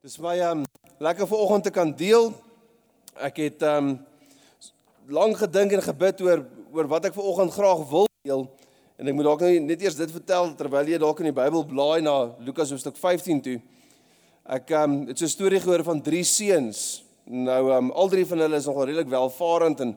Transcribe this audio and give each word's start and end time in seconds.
Dis 0.00 0.14
my 0.16 0.38
um 0.40 0.62
lekker 0.96 1.26
vanoggend 1.28 1.66
te 1.66 1.70
kan 1.70 1.90
deel. 1.92 2.30
Ek 3.20 3.36
het 3.36 3.60
um 3.68 3.90
lank 5.12 5.36
gedink 5.36 5.74
en 5.76 5.82
gebid 5.84 6.22
oor 6.24 6.40
oor 6.72 6.86
wat 6.88 7.10
ek 7.10 7.18
vanoggend 7.18 7.52
graag 7.52 7.82
wil 7.90 8.08
deel. 8.24 8.46
En 8.96 9.10
ek 9.12 9.18
moet 9.18 9.28
dalk 9.28 9.44
nou 9.44 9.50
net 9.66 9.84
eers 9.84 9.98
dit 9.98 10.14
vertel 10.14 10.54
terwyl 10.56 10.88
jy 10.88 11.02
dalk 11.02 11.20
in 11.20 11.28
die 11.28 11.34
Bybel 11.36 11.66
blaai 11.68 12.00
na 12.06 12.14
Lukas 12.40 12.72
hoofstuk 12.72 12.96
15 12.96 13.42
toe. 13.44 13.58
Ek 14.48 14.72
um 14.80 14.96
het 15.10 15.20
so 15.20 15.28
'n 15.28 15.34
storie 15.34 15.60
gehoor 15.60 15.84
van 15.84 16.00
drie 16.00 16.24
seuns. 16.24 17.04
Nou 17.28 17.60
um 17.76 17.92
al 17.92 18.08
drie 18.08 18.24
van 18.24 18.40
hulle 18.46 18.56
is 18.56 18.70
nogal 18.72 18.88
redelik 18.88 19.12
welvarend 19.12 19.84
en 19.84 19.96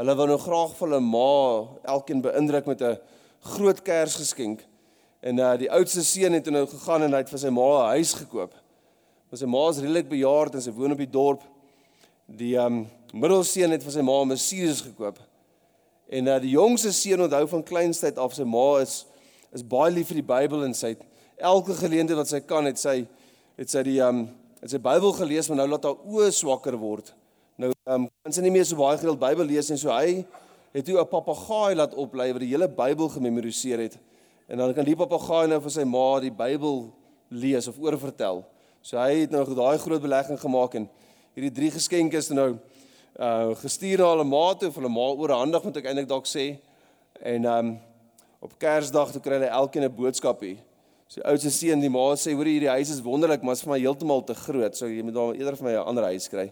hulle 0.00 0.16
wou 0.16 0.28
nou 0.32 0.40
graag 0.40 0.72
vir 0.80 0.88
hulle 0.88 1.04
ma 1.04 1.68
elkeen 1.92 2.24
beïndruk 2.24 2.72
met 2.72 2.80
'n 2.80 2.98
groot 3.52 3.82
Kersgeskenk. 3.82 4.64
En 5.20 5.36
uh 5.36 5.58
die 5.58 5.70
oudste 5.70 6.00
seun 6.00 6.32
het 6.32 6.48
nou 6.48 6.66
gegaan 6.66 7.02
en 7.02 7.12
hy 7.12 7.18
het 7.18 7.28
vir 7.28 7.38
sy 7.38 7.50
ma 7.50 7.68
'n 7.84 8.00
huis 8.00 8.14
gekoop. 8.14 8.61
Maar 9.32 9.40
sy 9.40 9.46
ma 9.48 9.60
is 9.70 9.78
redelik 9.80 10.10
bejaard 10.10 10.58
en 10.58 10.60
sy 10.60 10.72
woon 10.76 10.92
op 10.92 10.98
die 11.00 11.08
dorp. 11.08 11.44
Die 12.36 12.50
um 12.60 12.82
middelseun 13.16 13.72
het 13.72 13.80
vir 13.80 13.94
sy 13.94 14.02
ma 14.04 14.18
'n 14.20 14.28
Mercedes 14.28 14.82
gekoop. 14.84 15.16
En 16.12 16.28
uh, 16.28 16.36
die 16.36 16.52
jongste 16.52 16.92
seun 16.92 17.24
onthou 17.24 17.46
van 17.48 17.64
kleinstyd 17.64 18.20
af 18.20 18.34
sy 18.36 18.44
ma 18.44 18.82
is 18.82 19.06
is 19.56 19.64
baie 19.64 19.88
lief 19.92 20.12
vir 20.12 20.20
die 20.20 20.28
Bybel 20.34 20.66
en 20.66 20.76
sy 20.76 20.92
het 20.92 21.08
elke 21.40 21.72
geleentheid 21.72 22.20
wat 22.20 22.28
sy 22.28 22.42
kan 22.44 22.68
het 22.68 22.76
sy 22.76 23.06
het 23.56 23.72
sy 23.72 23.82
die 23.88 24.04
um 24.04 24.28
het 24.60 24.76
sy 24.76 24.84
Bybel 24.84 25.16
gelees 25.16 25.48
maar 25.48 25.62
nou 25.64 25.68
laat 25.72 25.88
haar 25.88 26.04
oë 26.04 26.28
swakker 26.28 26.76
word. 26.76 27.14
Nou 27.56 27.72
um 27.88 28.08
kan 28.12 28.36
sy 28.36 28.44
nie 28.44 28.52
meer 28.52 28.68
so 28.68 28.76
baie 28.76 29.00
gereeld 29.00 29.18
Bybel 29.18 29.48
lees 29.48 29.70
en 29.72 29.80
so 29.80 29.88
hy 29.96 30.26
het 30.76 30.84
toe 30.84 31.00
'n 31.00 31.08
papegaai 31.08 31.74
laat 31.74 31.96
oplei 31.96 32.32
wat 32.36 32.44
die 32.44 32.52
hele 32.52 32.68
Bybel 32.68 33.08
gememoriseer 33.08 33.80
het. 33.80 33.96
En 34.46 34.58
dan 34.58 34.74
kan 34.74 34.84
die 34.84 34.96
papegaai 34.96 35.48
nou 35.48 35.60
vir 35.60 35.70
sy 35.80 35.84
ma 35.84 36.20
die 36.20 36.30
Bybel 36.30 36.92
lees 37.30 37.68
of 37.68 37.80
oorvertel. 37.80 38.44
So 38.82 38.98
hy 38.98 39.20
het 39.22 39.30
nou 39.30 39.44
daai 39.46 39.78
groot 39.78 40.02
belegging 40.02 40.38
gemaak 40.42 40.72
en 40.74 40.88
hierdie 41.36 41.52
drie 41.54 41.70
geskenke 41.70 42.18
is 42.18 42.32
nou 42.34 42.56
uh 43.12 43.52
gestuur 43.60 44.00
na 44.00 44.08
hulle 44.10 44.24
ma 44.26 44.54
toe, 44.58 44.72
vir 44.72 44.82
hulle 44.82 44.90
ma 44.90 45.04
oorhandig 45.14 45.62
moet 45.62 45.78
ek 45.78 45.86
eintlik 45.86 46.08
dalk 46.10 46.26
sê. 46.26 46.56
En 47.22 47.46
um 47.46 47.70
op 48.42 48.56
Kersdag 48.58 49.12
toe 49.14 49.22
kry 49.22 49.38
hulle 49.38 49.52
elkeen 49.54 49.86
'n 49.86 49.94
boodskapie. 49.94 50.56
So 51.06 51.20
die 51.20 51.28
oudste 51.30 51.52
seun, 51.54 51.80
die 51.80 51.92
ma 51.92 52.10
sê 52.18 52.34
hoor 52.34 52.50
hierdie 52.50 52.72
huis 52.74 52.90
is 52.90 53.00
wonderlik, 53.00 53.44
maar 53.44 53.54
is 53.54 53.62
vir 53.62 53.70
my 53.70 53.78
heeltemal 53.78 54.26
te 54.26 54.34
groot. 54.34 54.74
So 54.74 54.86
jy 54.88 55.02
moet 55.04 55.14
dan 55.14 55.36
eerder 55.36 55.56
vir 55.56 55.64
my 55.64 55.72
'n 55.78 55.86
ander 55.86 56.04
huis 56.10 56.28
kry. 56.28 56.50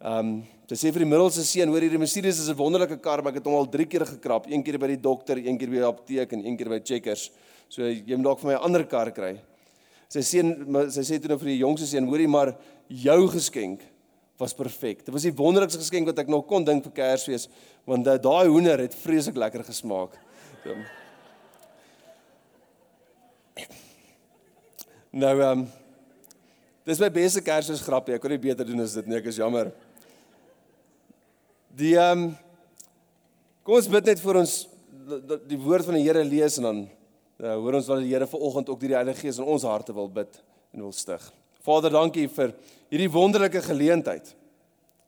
Um 0.00 0.44
sy 0.68 0.74
sê 0.74 0.92
vir 0.92 1.06
die 1.06 1.10
middelste 1.10 1.42
seun, 1.42 1.68
hoor 1.68 1.80
hierdie 1.80 1.98
Mercedes 1.98 2.38
is 2.38 2.50
'n 2.50 2.56
wonderlike 2.56 3.00
kar, 3.00 3.22
maar 3.22 3.32
ek 3.32 3.40
het 3.40 3.46
hom 3.46 3.54
al 3.54 3.66
3 3.66 3.86
keer 3.86 4.04
gekrap. 4.04 4.44
Een 4.46 4.62
keer 4.62 4.78
by 4.78 4.88
die 4.88 5.00
dokter, 5.00 5.38
een 5.38 5.56
keer 5.56 5.68
by 5.68 5.80
die 5.80 5.88
apteek 5.88 6.32
en 6.32 6.44
een 6.44 6.56
keer 6.56 6.68
by 6.68 6.80
Checkers. 6.84 7.30
So 7.70 7.80
jy 7.82 8.16
moet 8.16 8.24
dalk 8.24 8.40
vir 8.40 8.48
my 8.52 8.54
'n 8.58 8.62
ander 8.62 8.84
kar 8.84 9.10
kry. 9.10 9.40
Sy 10.12 10.22
seun 10.22 10.52
sy 10.94 11.04
sê 11.06 11.18
toe 11.20 11.32
nou 11.32 11.38
vir 11.40 11.52
die 11.54 11.60
jongste 11.62 11.88
seun, 11.90 12.06
hoorie 12.10 12.28
maar 12.30 12.54
jou 12.86 13.20
geskenk 13.32 13.82
was 14.38 14.54
perfek. 14.54 15.02
Dit 15.06 15.14
was 15.14 15.24
die 15.26 15.34
wonderlikste 15.34 15.80
geskenk 15.80 16.10
wat 16.10 16.20
ek 16.22 16.30
nog 16.30 16.44
kon 16.48 16.64
dink 16.66 16.84
vir 16.84 16.94
Kersfees, 16.98 17.48
want 17.88 18.06
daai 18.06 18.46
hoender 18.52 18.84
het 18.84 18.94
vreeslik 18.94 19.38
lekker 19.40 19.64
gesmaak. 19.66 20.14
Ja. 20.66 20.76
Nou 25.16 25.34
ehm 25.40 25.64
um, 25.64 25.66
Dis 26.86 27.00
my 27.02 27.08
beste 27.10 27.40
Kersfees 27.42 27.80
grappie. 27.82 28.14
Ek 28.14 28.22
kon 28.22 28.30
nie 28.30 28.38
beter 28.38 28.66
doen 28.66 28.84
as 28.84 28.92
dit 28.94 29.08
nie. 29.10 29.16
Ek 29.18 29.24
is 29.26 29.40
jammer. 29.40 29.72
Die 31.74 31.96
ehm 31.98 32.28
um, 32.28 32.34
Kom 33.66 33.80
ons 33.80 33.88
bid 33.90 34.06
net 34.06 34.20
vir 34.22 34.36
ons 34.38 34.52
die 35.50 35.56
woord 35.58 35.88
van 35.88 35.96
die 35.98 36.04
Here 36.04 36.20
lees 36.22 36.60
en 36.60 36.68
dan 36.68 36.76
Nou 37.42 37.56
hoor 37.60 37.76
ons 37.80 37.88
wat 37.90 38.00
die 38.00 38.12
Here 38.14 38.26
vanoggend 38.28 38.70
ook 38.72 38.80
deur 38.80 38.94
die 38.94 38.98
Heilige 38.98 39.26
Gees 39.26 39.40
in 39.42 39.48
ons 39.48 39.66
harte 39.68 39.94
wil 39.96 40.08
bid 40.08 40.38
en 40.72 40.86
wil 40.86 40.94
stig. 40.96 41.24
Vader, 41.66 41.92
dankie 41.92 42.28
vir 42.32 42.54
hierdie 42.92 43.10
wonderlike 43.12 43.60
geleentheid. 43.66 44.30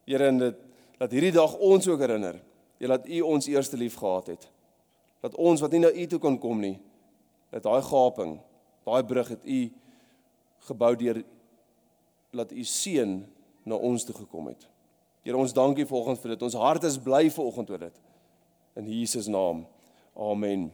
Here, 0.09 0.29
en 0.29 0.43
dit 0.43 0.65
dat 0.99 1.12
hierdie 1.15 1.33
dag 1.33 1.55
ons 1.62 1.87
ook 1.87 2.01
herinner. 2.03 2.41
Jy 2.83 2.89
laat 2.91 3.06
U 3.06 3.21
ons 3.33 3.47
eerste 3.47 3.79
lief 3.79 3.95
gehad 4.01 4.33
het. 4.33 4.49
Dat 5.22 5.37
ons 5.38 5.62
wat 5.62 5.75
nie 5.75 5.83
na 5.84 5.93
U 5.94 6.06
toe 6.11 6.19
kon 6.22 6.38
kom 6.43 6.59
nie, 6.62 6.77
dat 7.55 7.62
daai 7.62 7.83
gaping, 7.87 8.37
daai 8.87 9.03
brug 9.06 9.31
het 9.34 9.47
U 9.47 9.61
gebou 10.69 10.91
deur 10.99 11.22
laat 12.34 12.53
U 12.53 12.65
seun 12.67 13.21
na 13.65 13.78
ons 13.78 14.05
toe 14.05 14.17
gekom 14.17 14.50
het. 14.50 14.67
Here, 15.22 15.38
ons 15.38 15.55
dankie 15.55 15.87
vanoggend 15.87 16.21
vir 16.22 16.34
dit. 16.34 16.44
Ons 16.49 16.59
hart 16.59 16.84
is 16.88 16.99
bly 17.03 17.28
vanoggend 17.31 17.71
oor 17.71 17.87
dit. 17.87 18.05
In 18.78 18.91
Jesus 18.91 19.31
naam. 19.31 19.65
Amen. 20.19 20.69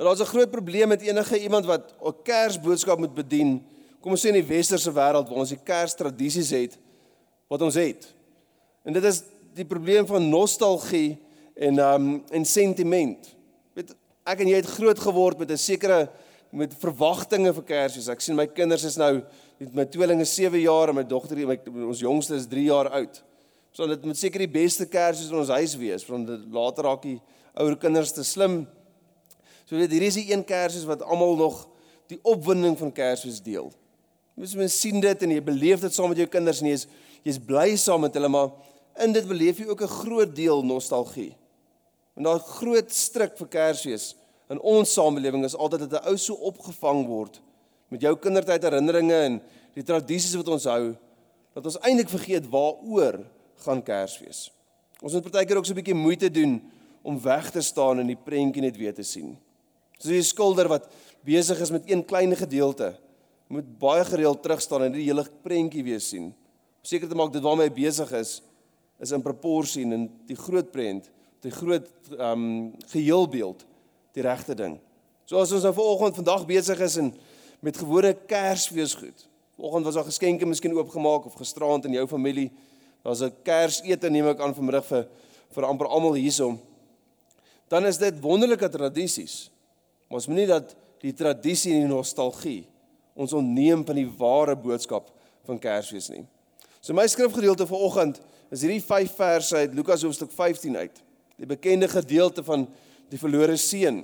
Nou 0.00 0.08
daar's 0.08 0.28
'n 0.28 0.32
groot 0.32 0.50
probleem 0.50 0.88
met 0.88 1.00
enige 1.00 1.42
iemand 1.42 1.64
wat 1.64 1.94
'n 2.02 2.14
Kersboodskap 2.22 2.98
moet 2.98 3.14
bedien. 3.14 3.66
Kom 4.00 4.10
ons 4.10 4.26
sê 4.26 4.28
in 4.28 4.40
die 4.40 4.46
westerse 4.56 4.92
wêreld 4.92 5.28
waar 5.28 5.38
ons 5.38 5.48
die 5.48 5.62
Kerstradisies 5.62 6.50
het 6.50 6.78
wat 7.46 7.62
ons 7.62 7.74
het. 7.74 8.14
En 8.82 8.92
dit 8.92 9.04
is 9.04 9.22
die 9.54 9.64
probleem 9.64 10.06
van 10.06 10.28
nostalgie 10.28 11.18
en 11.54 11.78
um 11.78 12.24
en 12.30 12.44
sentiment. 12.44 13.36
Weet 13.72 13.94
ek 14.24 14.40
en 14.40 14.48
jy 14.48 14.54
het 14.54 14.66
groot 14.66 14.98
geword 14.98 15.38
met 15.38 15.50
'n 15.50 15.56
sekere 15.56 16.10
met 16.50 16.74
verwagtinge 16.74 17.52
vir 17.52 17.62
Kersfees. 17.62 18.08
Ek 18.08 18.20
sien 18.20 18.34
my 18.34 18.46
kinders 18.46 18.84
is 18.84 18.96
nou 18.96 19.22
met 19.58 19.74
my 19.74 19.84
tweelinge 19.84 20.24
7 20.24 20.60
jaar 20.60 20.88
en 20.88 20.94
my 20.94 21.04
dogter 21.04 21.46
my, 21.46 21.60
ons 21.86 22.00
jongste 22.00 22.34
is 22.34 22.46
3 22.46 22.64
jaar 22.64 22.88
oud. 22.88 23.22
So 23.70 23.86
dit 23.86 24.04
moet 24.04 24.16
seker 24.16 24.38
die 24.38 24.48
beste 24.48 24.86
Kersfees 24.86 25.30
in 25.30 25.38
ons 25.38 25.48
huis 25.48 25.76
wees, 25.76 26.06
want 26.06 26.28
later 26.50 26.84
raak 26.84 27.02
die 27.02 27.20
ouer 27.54 27.76
kinders 27.76 28.12
te 28.12 28.22
slim 28.22 28.66
So 29.70 29.78
weet 29.78 29.92
hier 29.94 30.02
is 30.02 30.16
die 30.18 30.32
een 30.32 30.40
Kersfees 30.42 30.82
wat 30.88 31.04
almal 31.06 31.36
nog 31.38 31.60
die 32.10 32.18
opwinding 32.26 32.74
van 32.74 32.90
Kersfees 32.90 33.36
deel. 33.38 33.68
Mens 34.34 34.56
mens 34.58 34.78
sien 34.82 34.98
dit 34.98 35.20
en 35.22 35.30
jy 35.30 35.42
beleef 35.46 35.84
dit 35.84 35.94
saam 35.94 36.08
met 36.10 36.18
jou 36.18 36.26
kinders 36.26 36.58
en 36.58 36.72
jy's 36.72 36.88
jy's 37.22 37.36
bly 37.38 37.76
saam 37.78 38.02
met 38.02 38.16
hulle 38.18 38.30
maar 38.32 38.48
in 39.04 39.12
dit 39.14 39.28
beleef 39.30 39.60
jy 39.60 39.68
ook 39.68 39.84
'n 39.86 39.92
groot 39.92 40.32
deel 40.34 40.64
nostalgie. 40.66 41.36
En 42.16 42.26
daai 42.26 42.38
groot 42.38 42.90
stryk 42.90 43.38
vir 43.38 43.46
Kersfees 43.46 44.16
in 44.50 44.58
ons 44.58 44.92
samelewing 44.92 45.44
is 45.44 45.54
altyd 45.54 45.86
dat 45.86 46.02
'n 46.02 46.08
ou 46.08 46.16
so 46.16 46.34
opgevang 46.34 47.06
word 47.06 47.40
met 47.88 48.00
jou 48.00 48.16
kindertyd 48.16 48.62
herinneringe 48.62 49.14
en 49.14 49.40
die 49.74 49.84
tradisies 49.84 50.34
wat 50.34 50.48
ons 50.48 50.64
hou 50.64 50.96
dat 51.54 51.64
ons 51.64 51.78
eintlik 51.78 52.08
vergeet 52.08 52.50
waaroor 52.50 53.22
gaan 53.54 53.82
Kersfees. 53.82 54.50
Ons 55.00 55.12
moet 55.12 55.22
partykeer 55.22 55.56
ook 55.56 55.66
so 55.66 55.72
'n 55.72 55.76
bietjie 55.76 55.94
moeite 55.94 56.30
doen 56.30 56.60
om 57.02 57.22
weg 57.22 57.50
te 57.50 57.60
staan 57.60 58.00
en 58.00 58.06
die 58.06 58.18
prentjie 58.24 58.62
net 58.62 58.76
weer 58.76 58.94
te 58.94 59.02
sien. 59.02 59.38
Soos 60.00 60.16
'n 60.16 60.24
skilder 60.24 60.68
wat 60.68 60.88
besig 61.24 61.60
is 61.60 61.70
met 61.70 61.84
een 61.84 62.04
klein 62.04 62.32
gedeelte, 62.36 62.96
moet 63.48 63.78
baie 63.78 64.04
gereeld 64.04 64.42
terugstaan 64.42 64.82
en 64.82 64.92
die 64.92 65.04
hele 65.04 65.26
prentjie 65.42 65.84
weer 65.84 66.00
sien. 66.00 66.30
Om 66.80 66.86
seker 66.86 67.08
te 67.08 67.14
maak 67.14 67.32
dit 67.32 67.42
waarmee 67.42 67.68
hy 67.68 67.74
besig 67.74 68.12
is 68.12 68.40
is 69.00 69.12
in 69.16 69.22
proporsie 69.22 69.84
en 69.84 70.10
die 70.28 70.36
groot 70.36 70.70
prent, 70.70 71.10
die 71.40 71.50
groot 71.50 71.88
ehm 72.18 72.44
um, 72.44 72.72
geheelbeeld, 72.92 73.64
die 74.12 74.22
regte 74.22 74.54
ding. 74.54 74.78
So 75.24 75.38
as 75.40 75.52
ons 75.52 75.62
nou 75.62 75.72
vanoggend 75.72 76.18
vandag 76.20 76.46
besig 76.46 76.80
is 76.80 76.96
en 76.96 77.14
met 77.60 77.76
gewone 77.76 78.12
Kersfeesgoed. 78.26 79.28
Vanoggend 79.56 79.84
was 79.84 79.94
daar 79.94 80.04
geskenke 80.04 80.46
miskien 80.46 80.76
oopgemaak 80.76 81.26
of 81.26 81.34
gisterand 81.34 81.84
in 81.84 81.92
jou 81.92 82.06
familie. 82.08 82.50
Daar's 83.02 83.22
'n 83.22 83.32
Kersete 83.42 84.10
neem 84.10 84.28
ek 84.28 84.40
aan 84.40 84.54
vanmiddag 84.54 84.84
vir 84.84 85.08
vir 85.50 85.64
amper 85.64 85.86
almal 85.86 86.14
hierso. 86.14 86.58
Dan 87.68 87.86
is 87.86 87.98
dit 87.98 88.20
wonderlike 88.20 88.68
tradisies. 88.68 89.50
Maar 90.10 90.18
ons 90.18 90.26
moenie 90.26 90.48
dat 90.50 90.74
die 91.00 91.14
tradisie 91.14 91.76
en 91.76 91.84
die 91.86 91.94
nostalgie 91.94 92.64
ons 93.14 93.32
onneem 93.36 93.84
van 93.86 93.98
die 93.98 94.08
ware 94.18 94.56
boodskap 94.58 95.10
van 95.46 95.58
Kersfees 95.62 96.08
nie. 96.10 96.24
So 96.82 96.96
my 96.96 97.04
skrifgedeelte 97.10 97.66
vir 97.68 97.84
oggend 97.86 98.18
is 98.50 98.64
hierdie 98.64 98.82
5 98.82 99.14
verse 99.14 99.54
uit 99.54 99.76
Lukas 99.76 100.02
hoofstuk 100.02 100.32
15 100.34 100.76
uit. 100.80 100.98
Die 101.38 101.46
bekende 101.46 101.86
gedeelte 101.88 102.42
van 102.42 102.66
die 103.12 103.20
verlore 103.20 103.54
seun. 103.60 104.02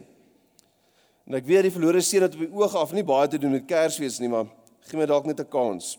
En 1.27 1.39
ek 1.41 1.49
weet 1.49 1.67
die 1.67 1.75
verlore 1.75 2.03
seun 2.05 2.27
het 2.29 2.39
op 2.39 2.45
die 2.45 2.53
oog 2.55 2.79
af 2.79 2.95
nie 2.95 3.05
baie 3.07 3.27
te 3.33 3.41
doen 3.43 3.57
met 3.57 3.67
Kersfees 3.67 4.21
nie, 4.23 4.31
maar 4.31 4.47
gee 4.87 5.01
my 5.01 5.11
dalk 5.11 5.27
net 5.27 5.41
'n 5.43 5.51
kans. 5.51 5.97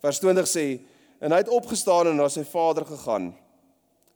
Vers 0.00 0.18
20 0.18 0.48
sê 0.48 0.80
en 1.20 1.30
hy 1.30 1.44
het 1.44 1.52
opgestaan 1.52 2.08
en 2.08 2.16
na 2.16 2.28
sy 2.28 2.44
vader 2.44 2.84
gegaan. 2.88 3.34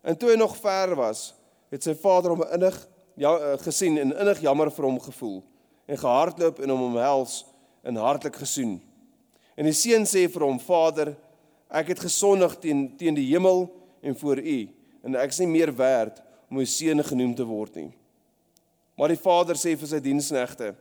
En 0.03 0.17
toe 0.17 0.31
hy 0.31 0.37
nog 0.37 0.57
ver 0.57 0.97
was, 0.97 1.35
het 1.71 1.83
sy 1.83 1.95
vader 1.95 2.31
hom 2.31 2.43
innig 2.53 2.89
ja, 3.17 3.33
eh, 3.39 3.59
gesien 3.65 3.99
en 3.99 4.13
innig 4.13 4.41
jammer 4.41 4.71
vir 4.71 4.85
hom 4.85 4.99
gevoel 5.01 5.43
en 5.87 5.99
gehardloop 5.99 6.61
en 6.61 6.73
hom 6.75 6.83
omhels 6.91 7.45
en 7.87 7.97
hartlik 7.97 8.37
gesoen. 8.37 8.81
En 9.57 9.65
die 9.65 9.77
seun 9.77 10.05
sê 10.05 10.27
vir 10.29 10.45
hom: 10.45 10.59
"Vader, 10.61 11.17
ek 11.71 11.89
het 11.95 12.01
gesondig 12.01 12.59
teen 12.61 12.97
teen 12.97 13.15
die 13.15 13.31
hemel 13.33 13.71
en 14.03 14.17
voor 14.17 14.39
U 14.39 14.69
en 15.05 15.17
ek 15.17 15.31
is 15.31 15.39
nie 15.39 15.47
meer 15.47 15.73
werd 15.77 16.23
om 16.51 16.59
U 16.59 16.67
seun 16.67 17.03
genoem 17.05 17.35
te 17.35 17.45
word 17.45 17.75
nie." 17.75 17.93
Maar 18.97 19.09
die 19.09 19.21
vader 19.21 19.55
sê 19.55 19.77
vir 19.77 19.89
sy 19.89 20.01
diensknegte: 20.01 20.75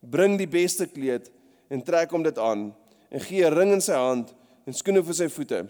"Bring 0.00 0.38
die 0.38 0.48
beste 0.48 0.86
kleed 0.86 1.30
en 1.70 1.82
trek 1.82 2.10
hom 2.10 2.22
dit 2.22 2.38
aan 2.38 2.74
en 3.10 3.20
gee 3.20 3.44
'n 3.46 3.54
ring 3.54 3.72
in 3.72 3.80
sy 3.80 3.94
hand 3.94 4.34
en 4.66 4.72
skoene 4.72 5.02
vir 5.02 5.14
sy 5.14 5.28
voete 5.28 5.68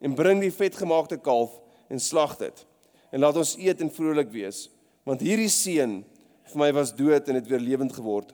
en 0.00 0.14
bring 0.14 0.40
die 0.40 0.50
vetgemaakte 0.50 1.16
kalf 1.16 1.60
en 1.88 1.98
slag 1.98 2.38
dit 2.38 2.66
en 3.12 3.20
laat 3.20 3.36
ons 3.36 3.56
eet 3.56 3.80
en 3.80 3.90
vrolik 3.90 4.30
wees." 4.30 4.68
Want 5.08 5.22
hierdie 5.24 5.50
seun 5.50 6.00
vir 6.52 6.60
my 6.60 6.70
was 6.76 6.92
dood 6.94 7.28
en 7.28 7.38
het 7.38 7.48
weer 7.50 7.62
lewend 7.62 7.94
geword. 7.96 8.30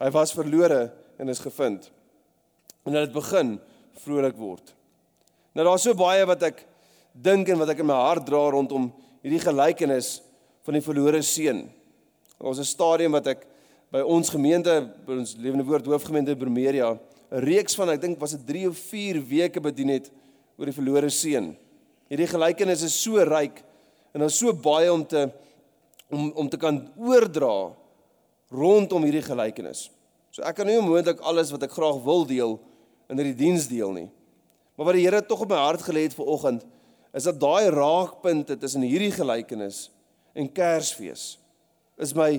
Hy 0.00 0.10
was 0.12 0.34
verlore 0.36 0.90
en 1.20 1.32
is 1.32 1.40
gevind. 1.40 1.90
En 2.84 2.96
het 2.96 3.12
begin 3.12 3.58
vrolik 4.04 4.36
word. 4.40 4.74
Nou 5.56 5.66
daar's 5.66 5.84
so 5.84 5.96
baie 5.96 6.24
wat 6.28 6.42
ek 6.46 6.64
dink 7.12 7.48
en 7.50 7.60
wat 7.60 7.72
ek 7.72 7.82
in 7.82 7.88
my 7.90 7.98
hart 7.98 8.26
dra 8.28 8.40
rondom 8.52 8.88
hierdie 9.24 9.42
gelykenis 9.42 10.18
van 10.66 10.76
die 10.76 10.84
verlore 10.84 11.22
seun. 11.26 11.68
Ons 12.40 12.60
'n 12.60 12.64
stadium 12.64 13.12
wat 13.12 13.26
ek 13.26 13.46
by 13.92 14.00
ons 14.00 14.30
gemeente, 14.30 14.70
by 15.06 15.18
ons 15.18 15.34
Lewende 15.36 15.64
Woord 15.64 15.86
Hoofgemeente 15.86 16.36
Bromeria, 16.36 16.98
'n 17.32 17.44
reeks 17.44 17.74
van 17.74 17.90
ek 17.90 18.00
dink 18.00 18.20
was 18.20 18.32
dit 18.32 18.46
3 18.46 18.68
of 18.68 18.76
4 18.76 19.20
weke 19.20 19.60
bedien 19.60 19.88
het 19.88 20.10
oor 20.56 20.66
die 20.66 20.72
verlore 20.72 21.10
seun. 21.10 21.56
Hierdie 22.08 22.26
gelykenis 22.26 22.82
is 22.82 23.02
so 23.02 23.22
ryk 23.22 23.62
en 24.14 24.20
daar's 24.20 24.38
so 24.38 24.52
baie 24.52 24.92
om 24.92 25.04
te 25.06 25.30
om 26.10 26.30
om 26.34 26.48
te 26.50 26.58
kan 26.60 26.82
oordra 26.98 27.72
rondom 28.50 29.06
hierdie 29.06 29.24
gelykenis. 29.24 29.88
So 30.34 30.42
ek 30.46 30.60
kan 30.60 30.68
nie 30.68 30.78
moontlik 30.82 31.22
alles 31.26 31.52
wat 31.54 31.64
ek 31.66 31.74
graag 31.74 32.02
wil 32.06 32.26
deel 32.26 32.58
in 33.10 33.18
hierdie 33.18 33.38
diens 33.38 33.68
deel 33.70 33.94
nie. 33.94 34.08
Maar 34.76 34.90
wat 34.90 34.98
die 34.98 35.04
Here 35.04 35.22
tog 35.26 35.44
op 35.44 35.50
my 35.52 35.58
hart 35.60 35.82
gelê 35.86 36.06
het 36.06 36.16
vir 36.16 36.30
oggend 36.30 36.66
is 37.14 37.26
dat 37.26 37.40
daai 37.42 37.70
raakpunte 37.74 38.56
tussen 38.58 38.86
hierdie 38.86 39.12
gelykenis 39.14 39.88
en 40.38 40.50
Kersfees 40.54 41.34
is 42.00 42.14
my 42.16 42.38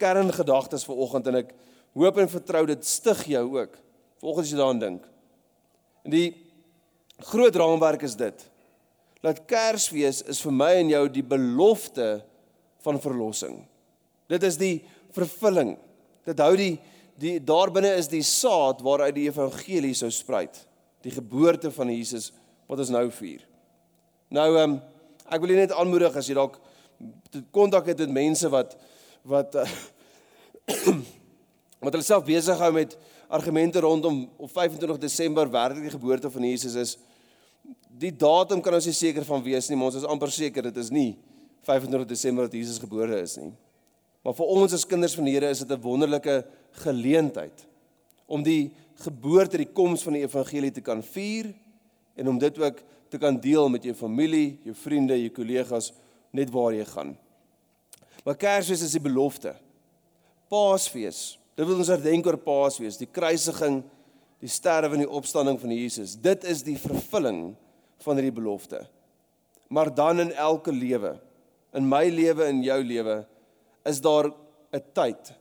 kerngedagtes 0.00 0.84
vir 0.86 1.00
oggend 1.02 1.30
en 1.30 1.40
ek 1.40 1.54
hoop 1.96 2.20
en 2.20 2.30
vertrou 2.30 2.62
dit 2.68 2.84
stig 2.86 3.24
jou 3.32 3.44
ook. 3.56 3.74
Volgens 4.20 4.52
jy 4.52 4.58
daaraan 4.60 4.82
dink. 4.82 5.08
En 6.04 6.14
die 6.14 6.28
groot 7.32 7.56
raamwerk 7.56 8.04
is 8.06 8.16
dit. 8.16 8.44
Dat 9.24 9.42
Kersfees 9.48 10.22
is 10.28 10.40
vir 10.44 10.54
my 10.54 10.70
en 10.80 10.92
jou 10.92 11.02
die 11.12 11.24
belofte 11.26 12.20
van 12.84 13.00
verlossing. 13.00 13.60
Dit 14.30 14.44
is 14.46 14.56
die 14.60 14.80
vervulling. 15.14 15.76
Dit 16.28 16.40
hou 16.42 16.54
die 16.58 16.74
die 17.20 17.36
daarbinne 17.44 17.90
is 18.00 18.06
die 18.08 18.22
saad 18.24 18.78
waaruit 18.80 19.12
die 19.12 19.26
evangelie 19.26 19.92
sou 19.96 20.08
spruit. 20.14 20.56
Die 21.04 21.12
geboorte 21.12 21.68
van 21.74 21.90
Jesus 21.92 22.30
wat 22.64 22.80
ons 22.80 22.92
nou 22.94 23.04
vier. 23.12 23.42
Nou 24.32 24.46
ehm 24.54 24.78
um, 24.78 24.78
ek 25.30 25.44
wil 25.44 25.52
net 25.54 25.74
aanmoedig 25.76 26.16
as 26.16 26.26
jy 26.26 26.34
dalk 26.34 26.56
kontak 27.54 27.86
het 27.92 28.00
met 28.02 28.16
mense 28.16 28.48
wat 28.50 28.72
wat 29.28 29.54
uh, 29.60 29.66
wat 31.84 31.92
hulle 31.92 32.06
self 32.06 32.24
besig 32.24 32.58
hou 32.58 32.72
met 32.74 32.96
argumente 33.28 33.84
rondom 33.84 34.24
op 34.40 34.50
25 34.50 34.98
Desember 34.98 35.50
werklik 35.50 35.86
die 35.86 35.92
geboorte 35.92 36.30
van 36.32 36.48
Jesus 36.48 36.74
is. 36.74 36.96
Die 38.00 38.10
datum 38.16 38.64
kan 38.64 38.74
ons 38.74 38.88
nie 38.88 38.96
seker 38.96 39.28
van 39.28 39.44
wees 39.44 39.68
nie, 39.68 39.76
maar 39.76 39.92
ons 39.92 40.00
is 40.00 40.08
amper 40.08 40.32
seker 40.34 40.70
dit 40.70 40.80
is 40.82 40.90
nie 40.90 41.10
25 41.66 42.08
Desember 42.08 42.44
dat 42.48 42.56
Jesus 42.56 42.78
gebore 42.78 43.20
is 43.20 43.36
nie. 43.36 43.52
Maar 44.24 44.36
vir 44.36 44.52
ons 44.52 44.74
as 44.76 44.86
kinders 44.86 45.14
van 45.16 45.28
die 45.28 45.34
Here 45.34 45.48
is 45.48 45.62
dit 45.64 45.70
'n 45.70 45.80
wonderlike 45.80 46.44
geleentheid 46.84 47.66
om 48.26 48.42
die 48.42 48.72
geboorte, 48.94 49.56
die 49.56 49.72
koms 49.72 50.02
van 50.02 50.12
die 50.12 50.22
evangelie 50.22 50.70
te 50.70 50.80
kan 50.80 51.02
vier 51.02 51.54
en 52.14 52.28
om 52.28 52.38
dit 52.38 52.58
ook 52.58 52.82
te 53.08 53.18
kan 53.18 53.40
deel 53.40 53.68
met 53.68 53.82
jou 53.82 53.94
familie, 53.94 54.58
jou 54.62 54.74
vriende, 54.74 55.16
jou 55.18 55.30
kollegas 55.30 55.92
net 56.30 56.50
waar 56.50 56.72
jy 56.72 56.84
gaan. 56.84 57.16
Maar 58.24 58.36
Kersfees 58.36 58.82
is 58.82 58.92
die 58.92 59.02
belofte. 59.02 59.54
Paasfees. 60.48 61.38
Dit 61.56 61.66
wil 61.66 61.80
ons 61.82 61.88
herdenk 61.88 62.26
oor 62.26 62.38
Paasfees, 62.38 62.98
die 63.00 63.08
kruisiging, 63.10 63.82
die 64.40 64.48
sterwe 64.48 64.96
en 64.96 65.04
die 65.04 65.10
opstanding 65.10 65.58
van 65.60 65.72
Jesus. 65.74 66.16
Dit 66.16 66.44
is 66.44 66.62
die 66.62 66.78
vervulling 66.80 67.56
van 68.04 68.16
hierdie 68.16 68.36
belofte. 68.36 68.84
Maar 69.68 69.94
dan 69.94 70.20
in 70.20 70.32
elke 70.32 70.72
lewe, 70.72 71.18
in 71.74 71.86
my 71.88 72.08
lewe 72.08 72.44
en 72.44 72.62
jou 72.62 72.78
lewe, 72.84 73.26
is 73.86 74.00
daar 74.00 74.32
'n 74.72 74.82
tyd 74.94 75.32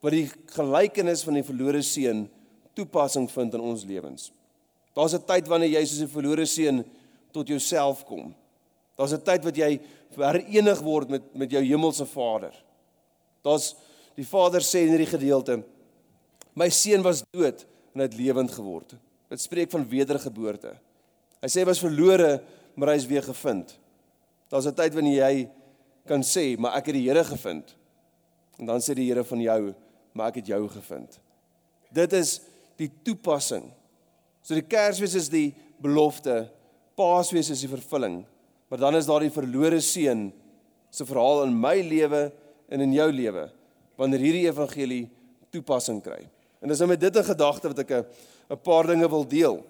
waar 0.00 0.10
die 0.10 0.28
gelykenis 0.54 1.24
van 1.24 1.34
die 1.34 1.42
verlore 1.42 1.82
seun 1.82 2.28
toepassing 2.74 3.30
vind 3.30 3.54
in 3.54 3.60
ons 3.60 3.84
lewens. 3.84 4.32
Daar's 4.94 5.14
'n 5.14 5.24
tyd 5.26 5.48
wanneer 5.48 5.80
jy 5.80 5.84
soos 5.84 6.02
'n 6.02 6.14
verlore 6.14 6.46
seun 6.46 6.84
tot 7.32 7.48
jouself 7.48 8.04
kom. 8.04 8.34
Daar's 8.96 9.12
'n 9.12 9.22
tyd 9.22 9.44
wat 9.44 9.56
jy 9.56 9.80
verenig 10.14 10.80
word 10.80 11.08
met 11.08 11.34
met 11.34 11.50
jou 11.50 11.62
hemelse 11.62 12.06
Vader. 12.06 12.52
Daar's 13.42 13.74
die 14.14 14.26
Vader 14.26 14.60
sê 14.60 14.86
in 14.86 14.88
hierdie 14.88 15.18
gedeelte: 15.18 15.62
My 16.54 16.68
seun 16.68 17.02
was 17.02 17.22
dood 17.32 17.66
en 17.94 18.00
het 18.00 18.14
lewend 18.14 18.50
geword. 18.50 18.94
Dit 19.28 19.40
spreek 19.40 19.70
van 19.70 19.88
wedergeboorte. 19.88 20.76
Hy 21.42 21.48
sê 21.48 21.60
hy 21.60 21.64
was 21.64 21.82
verlore, 21.82 22.42
maar 22.74 22.88
hy 22.88 22.96
is 22.96 23.06
weer 23.06 23.22
gevind. 23.22 23.78
Daar's 24.48 24.66
'n 24.66 24.74
tyd 24.74 24.94
wanneer 24.94 25.30
jy 25.30 25.48
kan 26.06 26.22
sê, 26.22 26.58
maar 26.58 26.76
ek 26.76 26.86
het 26.86 26.94
die 26.94 27.08
Here 27.08 27.24
gevind. 27.24 27.76
En 28.58 28.66
dan 28.66 28.80
sê 28.80 28.94
die 28.94 29.08
Here 29.10 29.24
van 29.24 29.40
jou, 29.40 29.74
maar 30.12 30.28
ek 30.28 30.34
het 30.34 30.46
jou 30.46 30.68
gevind. 30.68 31.18
Dit 31.92 32.12
is 32.12 32.40
die 32.76 32.90
toepassing. 33.02 33.72
So 34.42 34.54
die 34.54 34.62
Kersfees 34.62 35.14
is 35.14 35.28
die 35.28 35.54
belofte, 35.82 36.50
Paasfees 36.96 37.50
is 37.50 37.60
die 37.60 37.68
vervulling. 37.68 38.24
Maar 38.68 38.78
dan 38.78 38.96
is 38.96 39.06
daar 39.06 39.20
die 39.20 39.30
verlore 39.30 39.80
seun 39.80 40.32
se 40.90 41.04
verhaal 41.04 41.44
in 41.44 41.60
my 41.60 41.80
lewe 41.84 42.32
en 42.72 42.80
in 42.80 42.94
jou 42.96 43.10
lewe 43.12 43.50
wanneer 43.96 44.20
hierdie 44.20 44.46
evangelie 44.48 45.06
toepassing 45.54 46.02
kry. 46.04 46.26
En 46.60 46.68
dis 46.68 46.80
nou 46.82 46.88
met 46.90 47.00
dit 47.00 47.16
in 47.16 47.24
gedagte 47.24 47.70
wat 47.72 47.78
ek 47.78 47.92
'n 48.50 48.58
paar 48.62 48.86
dinge 48.86 49.08
wil 49.08 49.24
deel. 49.24 49.64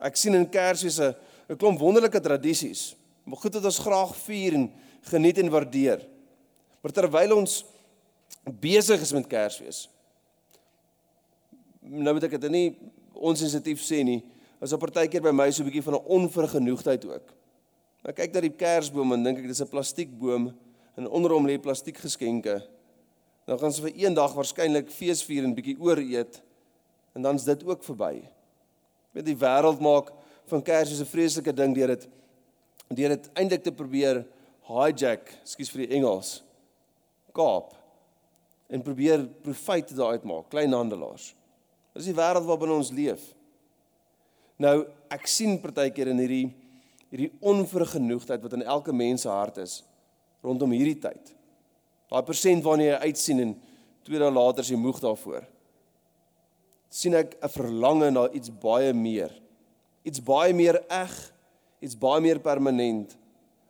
Ek 0.00 0.16
sien 0.16 0.34
in 0.34 0.48
Kersfees 0.48 0.98
'n 1.00 1.14
'n 1.50 1.56
klomp 1.56 1.78
wonderlike 1.78 2.20
tradisies. 2.20 2.94
Maar 3.28 3.36
goed 3.42 3.52
dat 3.52 3.64
ons 3.68 3.78
graag 3.84 4.16
vier 4.24 4.54
en 4.56 4.70
geniet 5.10 5.38
en 5.38 5.50
waardeer. 5.52 6.06
Maar 6.80 6.92
terwyl 6.92 7.36
ons 7.36 7.60
besig 8.60 9.00
is 9.04 9.12
met 9.12 9.26
Kersfees. 9.28 9.84
Nou 11.80 12.14
moet 12.16 12.24
ek 12.28 12.38
dit 12.40 12.52
nie 12.52 12.68
onsensitief 13.12 13.82
sê 13.84 14.00
nie. 14.06 14.22
As 14.64 14.72
op 14.72 14.80
partykeer 14.82 15.22
by 15.22 15.32
my 15.34 15.50
so 15.50 15.62
'n 15.62 15.68
bietjie 15.68 15.84
van 15.84 15.94
'n 15.94 16.08
onvergenoegdheid 16.16 17.04
ook. 17.04 17.26
Ek 18.04 18.16
kyk 18.16 18.32
na 18.32 18.40
die 18.40 18.56
kersboom 18.56 19.12
en 19.12 19.22
dink 19.22 19.38
ek 19.38 19.46
dis 19.46 19.60
'n 19.60 19.68
plastiekboom 19.68 20.54
en 20.96 21.08
onder 21.08 21.30
hom 21.30 21.46
lê 21.46 21.58
plastiekgeskenke. 21.58 22.62
Dan 23.46 23.58
gaan 23.58 23.68
ons 23.68 23.80
vir 23.80 23.92
eendag 23.92 24.34
waarskynlik 24.34 24.90
feesvier 24.90 25.44
en 25.44 25.54
bietjie 25.54 25.76
oor 25.80 25.98
eet 25.98 26.42
en 27.14 27.22
dan's 27.22 27.44
dit 27.44 27.64
ook 27.64 27.84
verby. 27.84 28.22
Met 29.12 29.24
die 29.24 29.36
wêreld 29.36 29.80
maak 29.80 30.12
van 30.46 30.62
Kersfees 30.62 31.00
'n 31.00 31.04
vreeslike 31.04 31.52
ding 31.52 31.74
deur 31.74 31.88
dit 31.88 32.08
deur 32.96 33.16
dit 33.16 33.30
eintlik 33.34 33.64
te 33.64 33.72
probeer 33.72 34.22
hijack, 34.68 35.32
skus 35.44 35.70
vir 35.72 35.86
die 35.86 35.96
Engels, 35.98 36.42
kaap 37.36 37.74
en 38.68 38.84
probeer 38.84 39.24
profite 39.44 39.96
daaruit 39.96 40.24
maak, 40.28 40.48
kleinhandelaars. 40.52 41.32
Dis 41.96 42.08
die 42.10 42.16
wêreld 42.16 42.46
waarin 42.48 42.76
ons 42.78 42.92
leef. 42.92 43.22
Nou, 44.60 44.86
ek 45.12 45.28
sien 45.30 45.56
partykeer 45.62 46.12
in 46.12 46.20
hierdie 46.22 46.46
hierdie 47.08 47.30
onvergenoegdheid 47.40 48.42
wat 48.44 48.52
in 48.58 48.66
elke 48.68 48.92
mens 48.92 49.22
se 49.24 49.30
hart 49.32 49.62
is 49.62 49.78
rondom 50.44 50.74
hierdie 50.76 50.98
tyd. 51.00 51.32
Daai 52.08 52.24
persent 52.24 52.64
waarna 52.64 52.90
jy 52.90 52.98
uitsien 53.08 53.40
en 53.44 53.54
twee 54.04 54.20
dae 54.20 54.32
later 54.32 54.64
is 54.64 54.72
jy 54.72 54.80
moeg 54.80 55.00
daarvoor. 55.00 55.46
sien 56.90 57.14
ek 57.14 57.36
'n 57.42 57.48
verlange 57.48 58.10
na 58.10 58.28
iets 58.32 58.48
baie 58.48 58.92
meer. 58.92 59.30
Iets 60.04 60.20
baie 60.20 60.54
meer 60.54 60.80
eg, 60.88 61.32
iets 61.80 61.98
baie 61.98 62.20
meer 62.20 62.40
permanent 62.40 63.16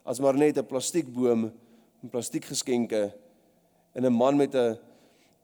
as 0.05 0.21
maar 0.21 0.35
net 0.35 0.59
'n 0.59 0.67
plastiekboom 0.67 1.53
en 2.03 2.09
plastiekgeskenke 2.09 3.13
en 3.95 4.05
'n 4.05 4.13
man 4.13 4.37
met 4.37 4.55
'n 4.55 4.79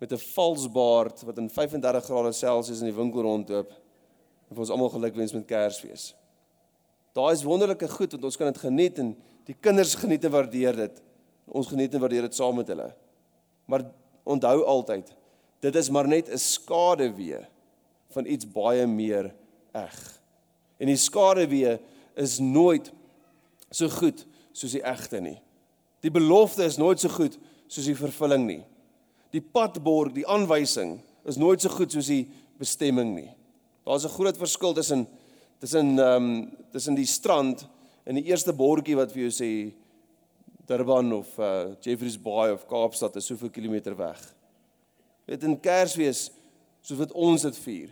met 0.00 0.12
'n 0.12 0.26
valsbaard 0.34 1.22
wat 1.22 1.38
in 1.38 1.50
35 1.50 2.04
grade 2.04 2.32
Celsius 2.32 2.80
in 2.80 2.90
die 2.90 2.94
winkel 2.94 3.22
rondloop. 3.22 3.70
En 4.48 4.56
vir 4.56 4.58
ons 4.58 4.70
almal 4.70 4.88
gelukwens 4.88 5.32
met 5.32 5.46
Kersfees. 5.46 6.14
Daar 7.12 7.32
is 7.32 7.42
wonderlike 7.42 7.88
goed 7.88 8.12
wat 8.12 8.24
ons 8.24 8.36
kan 8.36 8.52
dit 8.52 8.58
geniet 8.58 8.98
en 8.98 9.16
die 9.44 9.56
kinders 9.60 9.94
geniet 9.94 10.24
en 10.24 10.30
waardeer 10.30 10.76
dit. 10.76 11.02
Ons 11.46 11.66
geniet 11.66 11.94
en 11.94 12.00
waardeer 12.00 12.22
dit 12.22 12.34
saam 12.34 12.56
met 12.56 12.68
hulle. 12.68 12.94
Maar 13.64 13.84
onthou 14.22 14.64
altyd, 14.64 15.14
dit 15.60 15.74
is 15.74 15.90
maar 15.90 16.08
net 16.08 16.28
'n 16.28 16.38
skaduwee 16.38 17.46
van 18.08 18.26
iets 18.26 18.50
baie 18.50 18.86
meer 18.86 19.34
eg. 19.72 20.20
En 20.78 20.86
die 20.86 20.96
skaduwee 20.96 21.78
is 22.16 22.38
nooit 22.38 22.92
so 23.70 23.88
goed 23.88 24.24
soos 24.54 24.74
die 24.76 24.84
egte 24.86 25.20
nie. 25.20 25.38
Die 26.04 26.12
belofte 26.12 26.64
is 26.64 26.78
nooit 26.78 27.00
so 27.00 27.08
goed 27.08 27.38
soos 27.66 27.88
die 27.88 27.96
vervulling 27.98 28.46
nie. 28.46 28.62
Die 29.34 29.42
padborg, 29.42 30.12
die 30.14 30.26
aanwysing 30.30 30.98
is 31.26 31.40
nooit 31.40 31.64
so 31.64 31.72
goed 31.72 31.92
soos 31.94 32.10
die 32.12 32.26
bestemming 32.60 33.14
nie. 33.16 33.30
Daar's 33.84 34.04
'n 34.04 34.16
groot 34.16 34.36
verskil 34.36 34.74
tussen 34.74 35.06
tussen 35.58 35.98
ehm 35.98 36.24
um, 36.24 36.56
tussen 36.72 36.94
die 36.94 37.06
strand 37.06 37.66
en 38.04 38.14
die 38.14 38.24
eerste 38.24 38.52
bordjie 38.52 38.96
wat 38.96 39.12
vir 39.12 39.22
jou 39.22 39.32
sê 39.32 39.74
Durban 40.66 41.12
of 41.12 41.38
uh, 41.38 41.74
Jeffreys 41.80 42.16
Bay 42.20 42.52
of 42.52 42.66
Kaapstad 42.66 43.16
is 43.16 43.26
soveel 43.26 43.50
kilometer 43.50 43.96
weg. 43.96 44.34
Weet 45.26 45.42
in 45.42 45.60
Kersfees 45.60 46.30
soos 46.82 46.98
wat 46.98 47.12
ons 47.12 47.42
dit 47.42 47.56
vier 47.56 47.90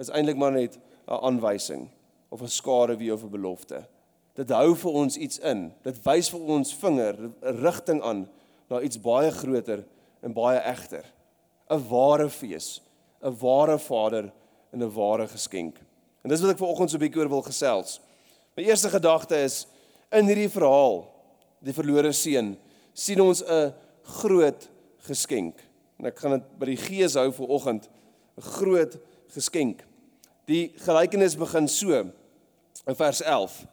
is 0.00 0.10
eintlik 0.10 0.36
maar 0.36 0.52
net 0.52 0.78
'n 1.06 1.20
aanwysing 1.20 1.88
of 2.32 2.40
'n 2.40 2.48
skaduwee 2.48 3.12
of 3.12 3.22
'n 3.22 3.30
belofte. 3.30 3.86
Dit 4.34 4.48
hou 4.48 4.74
vir 4.76 4.90
ons 4.90 5.16
iets 5.16 5.38
in. 5.38 5.72
Dit 5.84 5.98
wys 6.04 6.30
vir 6.30 6.40
ons 6.40 6.74
vinger 6.74 7.16
'n 7.20 7.56
rigting 7.60 8.02
aan 8.02 8.28
na 8.70 8.80
iets 8.80 9.00
baie 9.00 9.30
groter 9.30 9.84
en 10.22 10.32
baie 10.32 10.58
egter. 10.58 11.04
'n 11.70 11.88
Ware 11.88 12.30
fees, 12.30 12.80
'n 13.22 13.36
ware 13.40 13.78
Vader 13.78 14.32
en 14.72 14.82
'n 14.82 14.94
ware 14.94 15.28
geskenk. 15.28 15.76
En 16.24 16.30
dis 16.30 16.40
wat 16.40 16.50
ek 16.50 16.58
vanoggend 16.58 16.90
so 16.90 16.96
'n 16.96 17.00
bietjie 17.00 17.20
oor 17.20 17.28
wil 17.28 17.42
gesels. 17.42 18.00
My 18.56 18.64
eerste 18.64 18.88
gedagte 18.88 19.36
is 19.36 19.66
in 20.10 20.26
hierdie 20.26 20.48
verhaal, 20.48 21.06
die 21.60 21.72
verlore 21.72 22.12
seun, 22.12 22.56
sien 22.92 23.20
ons 23.20 23.42
'n 23.42 23.74
groot 24.02 24.70
geskenk. 24.98 25.60
En 25.98 26.06
ek 26.06 26.18
gaan 26.18 26.30
dit 26.30 26.58
by 26.58 26.66
die 26.66 26.76
gees 26.76 27.14
hou 27.14 27.30
vir 27.32 27.48
oggend, 27.48 27.88
'n 28.38 28.42
groot 28.42 28.98
geskenk. 29.28 29.84
Die 30.46 30.72
gelykenis 30.76 31.36
begin 31.36 31.68
so 31.68 32.12
in 32.86 32.96
vers 32.98 33.22
11. 33.22 33.66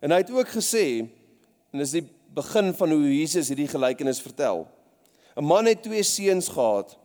En 0.00 0.10
hy 0.10 0.20
het 0.22 0.30
ook 0.30 0.48
gesê 0.48 0.86
en 1.72 1.82
dis 1.82 1.96
die 1.96 2.04
begin 2.34 2.74
van 2.74 2.90
hoe 2.90 3.18
Jesus 3.18 3.48
hierdie 3.50 3.70
gelykenis 3.70 4.22
vertel. 4.22 4.66
'n 5.36 5.44
Man 5.44 5.66
het 5.66 5.82
twee 5.82 6.02
seuns 6.02 6.48
gehad. 6.48 6.96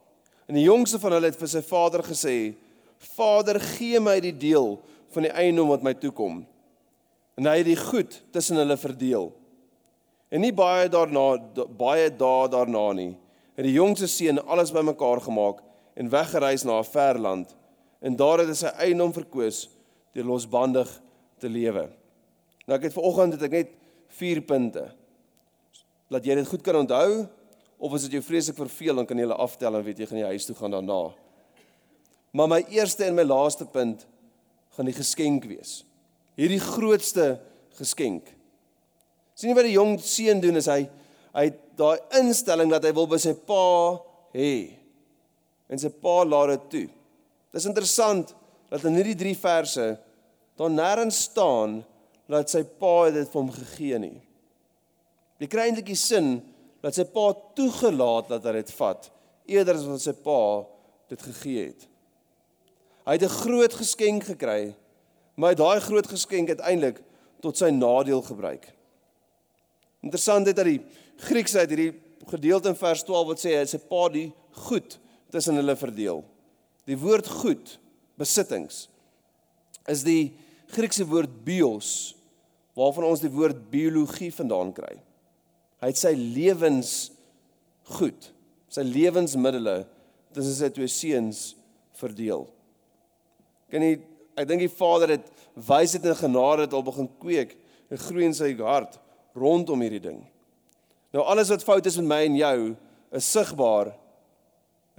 En 0.46 0.56
die 0.56 0.64
jongste 0.64 1.00
van 1.00 1.12
hulle 1.12 1.30
het 1.30 1.38
vir 1.38 1.48
sy 1.48 1.62
vader 1.62 2.04
gesê: 2.04 2.56
"Vader, 2.98 3.60
gee 3.60 4.00
my 4.00 4.20
die 4.20 4.38
deel 4.38 4.82
van 5.10 5.24
die 5.24 5.32
eiendom 5.32 5.68
wat 5.68 5.84
my 5.84 5.94
toekom." 5.94 6.46
En 7.38 7.46
hy 7.46 7.58
het 7.58 7.66
die 7.66 7.78
goed 7.78 8.24
tussen 8.32 8.56
hulle 8.56 8.78
verdeel. 8.78 9.32
En 10.30 10.42
nie 10.42 10.54
baie 10.54 10.90
daarna 10.90 11.38
baie 11.78 12.10
dae 12.10 12.50
daarna 12.50 12.92
nie, 12.94 13.18
het 13.56 13.66
die 13.66 13.74
jongste 13.74 14.08
seun 14.08 14.46
alles 14.46 14.72
bymekaar 14.72 15.22
gemaak 15.22 15.64
en 15.96 16.10
weggereis 16.10 16.64
na 16.64 16.80
'n 16.80 16.84
ver 16.84 17.20
land. 17.20 17.56
En 18.02 18.16
daar 18.16 18.40
het 18.40 18.48
hy 18.48 18.54
sy 18.54 18.66
eiendom 18.66 19.14
verkoos 19.14 19.70
deur 20.14 20.26
losbandig 20.26 21.02
te 21.40 21.50
lewe. 21.52 21.88
Nou 22.68 22.78
ek 22.78 22.90
het 22.90 22.96
vanoggend 22.96 23.36
het 23.38 23.46
ek 23.48 23.56
net 23.58 23.76
4 24.20 24.42
punte. 24.46 24.86
Laat 26.10 26.26
jy 26.26 26.38
dit 26.40 26.50
goed 26.50 26.64
kan 26.66 26.80
onthou 26.82 27.26
of 27.80 27.96
as 27.96 28.06
dit 28.08 28.18
jou 28.18 28.24
vreeslik 28.26 28.58
verveel 28.60 29.00
dan 29.00 29.08
kan 29.08 29.18
jy 29.18 29.28
hulle 29.28 29.40
aftel 29.40 29.78
en 29.78 29.86
weet 29.86 30.02
jy 30.02 30.10
gaan 30.10 30.22
jy 30.22 30.32
huis 30.36 30.48
toe 30.50 30.58
gaan 30.58 30.76
daarna. 30.76 31.02
Maar 32.36 32.52
my 32.52 32.60
eerste 32.74 33.08
en 33.08 33.18
my 33.18 33.26
laaste 33.26 33.66
punt 33.70 34.06
gaan 34.78 34.90
die 34.90 34.98
geskenk 34.98 35.48
wees. 35.50 35.84
Hierdie 36.38 36.62
grootste 36.62 37.40
geskenk. 37.80 38.28
Sien 39.34 39.52
jy 39.52 39.58
wat 39.58 39.68
die 39.68 39.78
jong 39.78 39.96
seun 40.04 40.44
doen 40.44 40.60
is 40.60 40.70
hy 40.70 40.84
hy 41.30 41.46
het 41.46 41.58
daai 41.78 42.02
instelling 42.20 42.72
dat 42.74 42.84
hy 42.88 42.92
wil 42.98 43.08
by 43.08 43.20
sy 43.22 43.36
pa 43.48 44.00
hê. 44.34 44.76
En 45.70 45.80
sy 45.80 45.92
pa 45.94 46.24
laat 46.26 46.56
dit 46.56 46.70
toe. 46.74 46.86
Dis 47.54 47.68
interessant 47.70 48.34
dat 48.70 48.86
in 48.90 48.98
hierdie 48.98 49.18
3 49.18 49.36
verse 49.40 49.86
daar 50.60 50.72
nêrens 50.74 51.24
staan 51.30 51.80
dat 52.30 52.52
sy 52.52 52.66
pa 52.82 53.10
dit 53.14 53.30
vir 53.32 53.40
hom 53.40 53.52
gegee 53.54 54.00
nie. 54.02 54.18
Jy 55.40 55.48
kry 55.48 55.70
eintlik 55.70 55.88
die 55.88 56.00
sin 56.00 56.40
dat 56.84 56.96
sy 56.96 57.06
pa 57.08 57.32
toegelaat 57.56 58.28
dat 58.32 58.46
hy 58.46 58.60
dit 58.60 58.74
vat 58.76 59.08
eerder 59.50 59.80
as 59.80 59.88
wat 59.88 60.04
sy 60.04 60.14
pa 60.14 60.42
dit 61.10 61.24
gegee 61.30 61.70
het. 61.72 61.88
Hy 63.08 63.16
het 63.16 63.24
'n 63.24 63.40
groot 63.42 63.74
geskenk 63.74 64.24
gekry, 64.24 64.76
maar 65.36 65.50
hy 65.50 65.56
het 65.56 65.64
daai 65.64 65.80
groot 65.82 66.08
geskenk 66.08 66.50
uiteindelik 66.50 67.00
tot 67.42 67.58
sy 67.58 67.72
nadeel 67.72 68.22
gebruik. 68.22 68.68
Interessant 70.04 70.48
is 70.48 70.54
dat 70.54 70.66
die 70.66 70.82
Grieks 71.20 71.56
uit 71.56 71.70
hierdie 71.70 71.94
gedeelte 72.28 72.70
in 72.70 72.76
vers 72.76 73.04
12 73.04 73.28
wat 73.28 73.40
sê 73.40 73.58
hy 73.58 73.66
sy 73.66 73.78
pa 73.78 74.08
die 74.10 74.32
goed 74.52 75.00
tussen 75.32 75.56
hulle 75.56 75.76
verdeel. 75.76 76.24
Die 76.86 76.98
woord 76.98 77.28
goed, 77.28 77.80
besittings 78.16 78.88
is 79.88 80.04
die 80.04 80.38
Griekse 80.70 81.06
woord 81.10 81.32
bios 81.46 81.92
waarvan 82.78 83.10
ons 83.10 83.24
die 83.24 83.32
woord 83.34 83.66
biologie 83.72 84.30
vandaan 84.32 84.72
kry. 84.76 84.96
Hy 85.82 85.90
het 85.92 86.00
sy 86.00 86.14
lewens 86.16 87.10
goed, 87.98 88.30
sy 88.72 88.86
lewensmiddele 88.86 89.82
tussen 90.36 90.56
sy 90.56 90.70
twee 90.74 90.92
seuns 90.92 91.44
verdeel. 92.00 92.46
Kan 93.72 93.86
jy 93.86 93.98
ek 94.40 94.48
dink 94.48 94.64
die 94.64 94.72
Vader 94.72 95.16
het 95.18 95.32
wysheid 95.68 96.06
en 96.08 96.16
genade 96.16 96.68
het 96.68 96.76
al 96.76 96.86
begin 96.86 97.10
kweek 97.20 97.56
en 97.90 98.00
groei 98.00 98.28
in 98.30 98.36
sy 98.38 98.54
hart 98.62 99.00
rondom 99.36 99.82
hierdie 99.84 100.04
ding. 100.04 100.22
Nou 101.14 101.26
alles 101.26 101.50
wat 101.52 101.66
fout 101.66 101.88
is 101.90 101.98
met 102.00 102.08
my 102.08 102.22
en 102.28 102.38
jou 102.38 102.60
is 103.18 103.32
sigbaar 103.34 103.92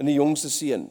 in 0.00 0.10
die 0.10 0.18
jongste 0.18 0.50
seun. 0.52 0.88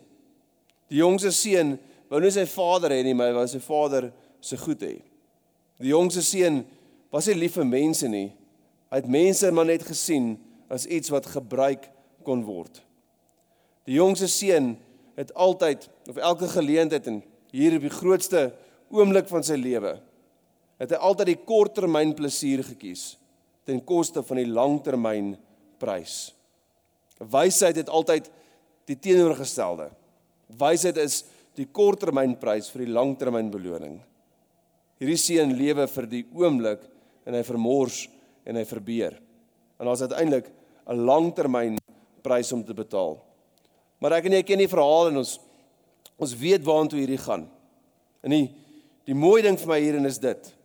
Die 0.90 1.02
jongste 1.02 1.32
seun 1.36 1.76
wou 2.10 2.22
nie 2.24 2.32
sy 2.34 2.46
vader 2.50 2.96
hê 2.96 3.04
nie, 3.06 3.14
maar 3.18 3.36
wou 3.36 3.46
sy 3.50 3.62
vader 3.62 4.10
se 4.42 4.58
goed 4.58 4.84
hê. 4.84 4.98
Die 5.80 5.94
jongste 5.94 6.24
seun 6.26 6.64
was 7.14 7.28
nie 7.30 7.38
lief 7.40 7.56
vir 7.58 7.68
mense 7.68 8.08
nie. 8.12 8.30
Hy 8.90 9.02
het 9.02 9.10
mense 9.10 9.52
maar 9.54 9.70
net 9.70 9.86
gesien 9.88 10.34
as 10.70 10.88
iets 10.88 11.12
wat 11.14 11.30
gebruik 11.30 11.88
kon 12.26 12.44
word. 12.46 12.82
Die 13.88 13.98
jongste 13.98 14.30
seun 14.30 14.76
het 15.18 15.34
altyd 15.34 15.88
of 16.10 16.18
elke 16.18 16.48
geleentheid 16.52 17.08
en 17.10 17.22
hier 17.52 17.76
op 17.78 17.86
die 17.86 17.94
grootste 17.94 18.50
oomblik 18.94 19.28
van 19.30 19.46
sy 19.46 19.58
lewe 19.60 19.98
het 20.80 20.94
hy 20.96 21.00
altyd 21.10 21.34
die 21.34 21.42
korttermyn 21.48 22.14
plesier 22.16 22.64
gekies 22.64 23.14
ten 23.68 23.82
koste 23.86 24.24
van 24.26 24.40
die 24.40 24.50
langtermyn 24.50 25.34
prys. 25.82 26.32
Wysheid 27.20 27.78
het 27.78 27.92
altyd 27.92 28.30
die 28.90 28.96
teenoorgestelde. 28.98 29.90
Wysheid 30.58 30.98
is 31.04 31.22
die 31.60 31.68
korttermyn 31.68 32.38
prys 32.40 32.72
vir 32.72 32.86
die 32.86 32.94
langtermyn 32.96 33.52
beloning. 33.54 34.00
Hierdie 35.00 35.20
seun 35.20 35.56
lewe 35.56 35.88
vir 35.88 36.08
die 36.12 36.26
oomblik 36.36 36.84
en 37.26 37.38
hy 37.38 37.44
vermors 37.48 38.04
en 38.46 38.60
hy 38.60 38.66
verbeur. 38.68 39.16
En 39.80 39.88
daar's 39.88 40.04
uiteindelik 40.04 40.52
'n 40.88 41.06
langtermyn 41.06 41.78
prys 42.22 42.52
om 42.52 42.64
te 42.66 42.74
betaal. 42.74 43.20
Maar 44.00 44.20
ek 44.20 44.26
en 44.26 44.34
jy 44.34 44.44
ken 44.44 44.58
die 44.58 44.68
verhaal 44.68 45.08
en 45.08 45.18
ons 45.18 45.40
ons 46.20 46.36
weet 46.36 46.64
waartoe 46.64 47.00
hierdie 47.00 47.18
gaan. 47.18 47.48
En 48.24 48.32
die 48.32 48.50
die 49.06 49.16
mooi 49.16 49.42
ding 49.42 49.58
vir 49.58 49.68
my 49.68 49.80
hierin 49.80 50.06
is 50.06 50.20
dit 50.20 50.56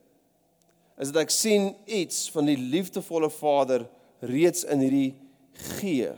is 1.00 1.10
dat 1.10 1.24
ek 1.24 1.30
sien 1.30 1.72
iets 1.86 2.28
van 2.30 2.46
die 2.46 2.58
liefdevolle 2.58 3.30
Vader 3.30 3.86
reeds 4.20 4.64
in 4.70 4.82
hierdie 4.84 5.14
gee. 5.78 6.12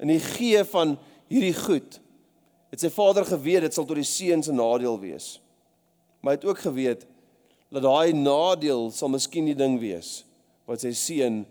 In 0.00 0.08
die 0.08 0.22
gee 0.22 0.62
van 0.64 0.96
hierdie 1.28 1.56
goed. 1.56 1.98
Het 2.72 2.80
sy 2.80 2.90
Vader 2.92 3.26
geweet 3.28 3.66
dit 3.66 3.76
sal 3.76 3.84
tot 3.88 3.98
die 3.98 4.08
seun 4.08 4.42
se 4.44 4.54
nadeel 4.54 4.96
wees. 5.00 5.36
Maar 6.20 6.34
hy 6.34 6.38
het 6.38 6.48
ook 6.48 6.62
geweet 6.64 7.06
dat 7.68 7.84
daai 7.84 8.12
nadeel 8.16 8.88
sal 8.94 9.10
miskien 9.12 9.48
die 9.48 9.56
ding 9.58 9.76
wees 9.80 10.22
wat 10.68 10.82
sy 10.84 10.92
seun 10.96 11.42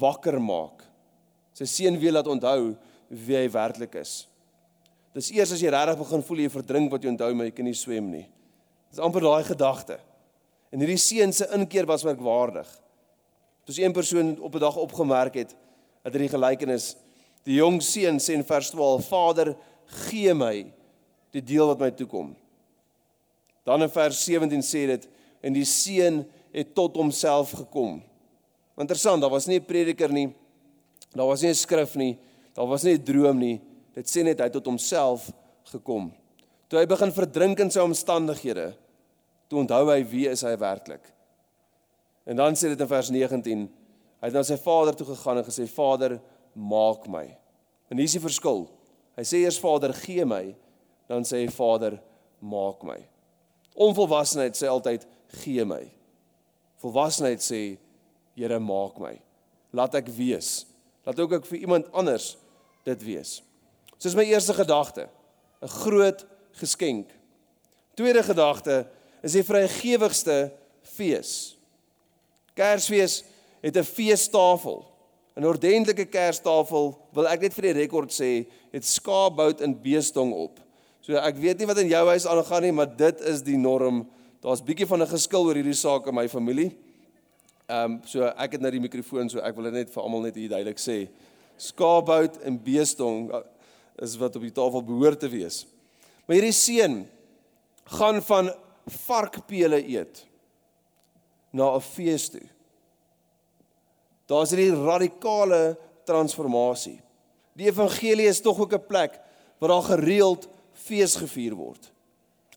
wakker 0.00 0.38
maak. 0.42 0.82
Sy 1.54 1.66
seun 1.70 1.98
wil 2.02 2.16
laat 2.16 2.30
onthou 2.30 2.74
wie 3.08 3.36
hy 3.36 3.48
werklik 3.52 3.94
is. 4.00 4.24
Dis 5.14 5.30
eers 5.34 5.52
as 5.54 5.62
jy 5.62 5.70
regtig 5.70 6.00
begin 6.00 6.24
voel 6.26 6.42
jy 6.42 6.50
verdrink 6.50 6.90
wat 6.90 7.04
jy 7.04 7.12
onthou 7.12 7.30
maar 7.34 7.50
jy 7.50 7.54
kan 7.54 7.68
nie 7.68 7.78
swem 7.78 8.08
nie. 8.10 8.26
Dis 8.90 9.02
amper 9.02 9.22
daai 9.22 9.44
gedagte. 9.46 10.00
En 10.74 10.82
hierdie 10.82 10.98
seun 10.98 11.34
se 11.34 11.46
inkeer 11.54 11.86
was 11.86 12.02
merkwaardig. 12.06 12.66
Toe 13.64 13.76
een 13.78 13.94
persoon 13.94 14.34
op 14.40 14.54
'n 14.54 14.60
dag 14.60 14.76
opgemerk 14.76 15.34
het 15.34 15.54
dat 16.02 16.12
hierdie 16.12 16.34
gelykenis 16.34 16.96
die 17.44 17.56
jong 17.56 17.82
seun 17.82 18.18
sê 18.18 18.34
in 18.34 18.44
vers 18.44 18.70
12: 18.70 19.08
"Vader, 19.08 19.56
gee 19.86 20.34
my 20.34 20.72
die 21.30 21.42
deel 21.42 21.66
wat 21.66 21.78
my 21.78 21.90
toekom." 21.90 22.36
Dan 23.64 23.82
in 23.82 23.90
vers 23.90 24.24
17 24.24 24.62
sê 24.62 24.86
dit 24.86 25.06
en 25.44 25.52
die 25.52 25.66
seun 25.68 26.22
het 26.54 26.74
tot 26.76 26.96
homself 26.96 27.52
gekom. 27.58 28.02
Interessant, 28.80 29.22
daar 29.22 29.30
was 29.30 29.46
nie 29.46 29.58
'n 29.58 29.64
prediker 29.64 30.12
nie. 30.12 30.34
Daar 31.14 31.26
was 31.26 31.42
nie 31.42 31.50
'n 31.50 31.54
skrif 31.54 31.94
nie. 31.94 32.18
Daar 32.54 32.66
was 32.66 32.82
nie 32.82 32.94
'n 32.94 33.02
droom 33.04 33.38
nie. 33.38 33.60
Dit 33.94 34.06
sê 34.06 34.22
net 34.24 34.38
hy 34.38 34.44
het 34.44 34.52
tot 34.52 34.66
homself 34.66 35.32
gekom. 35.64 36.12
Toe 36.68 36.78
hy 36.78 36.86
begin 36.86 37.12
verdrink 37.12 37.60
in 37.60 37.70
sy 37.70 37.80
omstandighede, 37.80 38.74
toe 39.48 39.58
onthou 39.58 39.90
hy 39.90 40.02
wie 40.04 40.28
is 40.28 40.42
hy 40.42 40.56
werklik. 40.56 41.12
En 42.26 42.36
dan 42.36 42.56
sê 42.56 42.68
dit 42.72 42.80
in 42.80 42.88
vers 42.88 43.10
19, 43.10 43.68
hy 44.20 44.26
het 44.26 44.34
na 44.34 44.42
sy 44.42 44.56
vader 44.56 44.96
toe 44.96 45.06
gegaan 45.06 45.38
en 45.38 45.44
gesê 45.44 45.68
Vader, 45.68 46.20
maak 46.54 47.06
my. 47.08 47.36
En 47.90 47.96
hier 48.00 48.08
is 48.08 48.16
die 48.16 48.20
verskil. 48.20 48.64
Hy 49.16 49.22
sê 49.22 49.42
eers 49.44 49.60
Vader, 49.60 49.92
gee 49.92 50.24
my, 50.24 50.56
dan 51.06 51.22
sê 51.22 51.44
hy 51.44 51.50
Vader, 51.52 52.00
maak 52.40 52.82
my. 52.82 53.13
Onvolwassenheid 53.74 54.56
sê 54.56 54.70
altyd 54.70 55.06
gee 55.42 55.64
my. 55.64 55.82
Volwassenheid 56.82 57.42
sê 57.42 57.62
Here, 58.34 58.58
maak 58.58 58.98
my. 58.98 59.14
Laat 59.74 59.94
ek 59.94 60.08
wees. 60.10 60.64
Laat 61.06 61.20
ook 61.22 61.36
ek 61.38 61.44
vir 61.46 61.60
iemand 61.62 61.90
anders 61.94 62.32
dit 62.86 63.04
wees. 63.06 63.36
So 63.98 64.10
is 64.10 64.16
my 64.18 64.24
eerste 64.26 64.54
gedagte, 64.54 65.08
'n 65.62 65.68
groot 65.68 66.26
geskenk. 66.58 67.10
Tweede 67.94 68.22
gedagte, 68.22 68.86
is 69.22 69.32
die 69.32 69.44
vrygewigste 69.44 70.52
fees. 70.82 71.56
Kersfees 72.54 73.22
het 73.62 73.76
'n 73.76 73.84
feestafel. 73.84 74.84
'n 75.36 75.44
Ordentlike 75.44 76.04
kerstafel, 76.06 76.98
wil 77.12 77.26
ek 77.26 77.40
net 77.40 77.54
vir 77.54 77.62
die 77.62 77.80
rekord 77.80 78.12
sê, 78.12 78.46
het 78.72 78.84
skaapbout 78.84 79.60
en 79.60 79.74
beestong 79.82 80.32
op. 80.32 80.60
So 81.04 81.18
ek 81.20 81.36
weet 81.36 81.60
nie 81.60 81.66
wat 81.68 81.82
in 81.82 81.90
jou 81.90 82.00
huis 82.08 82.24
aangaan 82.24 82.64
nie, 82.64 82.72
maar 82.72 82.88
dit 82.88 83.18
is 83.28 83.42
die 83.44 83.58
norm. 83.60 84.06
Daar's 84.40 84.62
bietjie 84.64 84.86
van 84.88 85.02
'n 85.02 85.12
geskil 85.12 85.44
oor 85.44 85.54
hierdie 85.54 85.76
saak 85.76 86.06
in 86.08 86.14
my 86.14 86.28
familie. 86.28 86.72
Ehm 87.68 87.92
um, 87.92 88.00
so 88.06 88.24
ek 88.24 88.52
het 88.52 88.60
nou 88.60 88.70
die 88.70 88.80
mikrofoon 88.80 89.28
so 89.28 89.38
ek 89.38 89.54
wil 89.54 89.64
dit 89.64 89.72
net 89.72 89.90
vir 89.92 90.02
almal 90.02 90.22
net 90.22 90.34
hier 90.34 90.48
duidelik 90.48 90.80
sê. 90.80 91.08
Skaapbout 91.58 92.40
en 92.42 92.56
beestong 92.56 93.30
uh, 93.30 93.42
is 94.00 94.16
wat 94.16 94.36
op 94.36 94.42
die 94.42 94.52
tafel 94.52 94.82
behoort 94.82 95.20
te 95.20 95.28
wees. 95.28 95.66
Maar 96.24 96.36
hierdie 96.36 96.56
seun 96.56 97.06
gaan 97.84 98.22
van 98.22 98.50
varkpele 98.86 99.84
eet 99.84 100.24
na 101.52 101.76
'n 101.76 101.80
fees 101.80 102.30
toe. 102.30 102.48
Daar's 104.26 104.50
hierdie 104.50 104.72
radikale 104.72 105.76
transformasie. 106.06 107.00
Die 107.52 107.68
evangelie 107.68 108.26
is 108.26 108.40
tog 108.40 108.58
ook 108.58 108.72
'n 108.72 108.86
plek 108.88 109.20
waar 109.60 109.68
daar 109.68 109.98
gereeld 110.00 110.48
fees 110.74 111.16
gevier 111.16 111.54
word. 111.54 111.90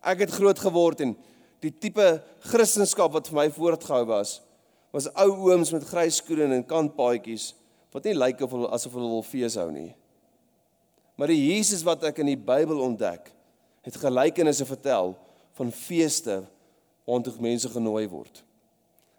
Ek 0.01 0.23
het 0.25 0.33
groot 0.33 0.59
geword 0.59 1.01
en 1.05 1.15
die 1.63 1.71
tipe 1.71 2.21
Christendom 2.47 3.13
wat 3.13 3.29
vir 3.29 3.37
my 3.37 3.47
voortgehou 3.53 4.03
was, 4.09 4.41
was 4.93 5.09
ou 5.19 5.49
ooms 5.49 5.71
met 5.73 5.85
grys 5.87 6.21
skoene 6.21 6.49
en 6.53 6.65
kantpaadjies 6.65 7.53
wat 7.93 8.05
nie 8.05 8.17
lyk 8.17 8.41
of 8.45 8.53
hulle 8.53 8.69
asof 8.73 8.93
hulle 8.97 9.09
wil 9.09 9.25
fees 9.25 9.57
hou 9.59 9.69
nie. 9.71 9.91
Maar 11.17 11.33
die 11.33 11.49
Jesus 11.49 11.81
wat 11.85 12.03
ek 12.05 12.21
in 12.21 12.29
die 12.29 12.39
Bybel 12.39 12.79
ontdek, 12.83 13.31
het 13.87 13.97
gelykenisse 13.97 14.67
vertel 14.67 15.15
van 15.57 15.71
feeste 15.73 16.41
waartoe 17.07 17.33
mense 17.41 17.69
genooi 17.71 18.05
word. 18.11 18.43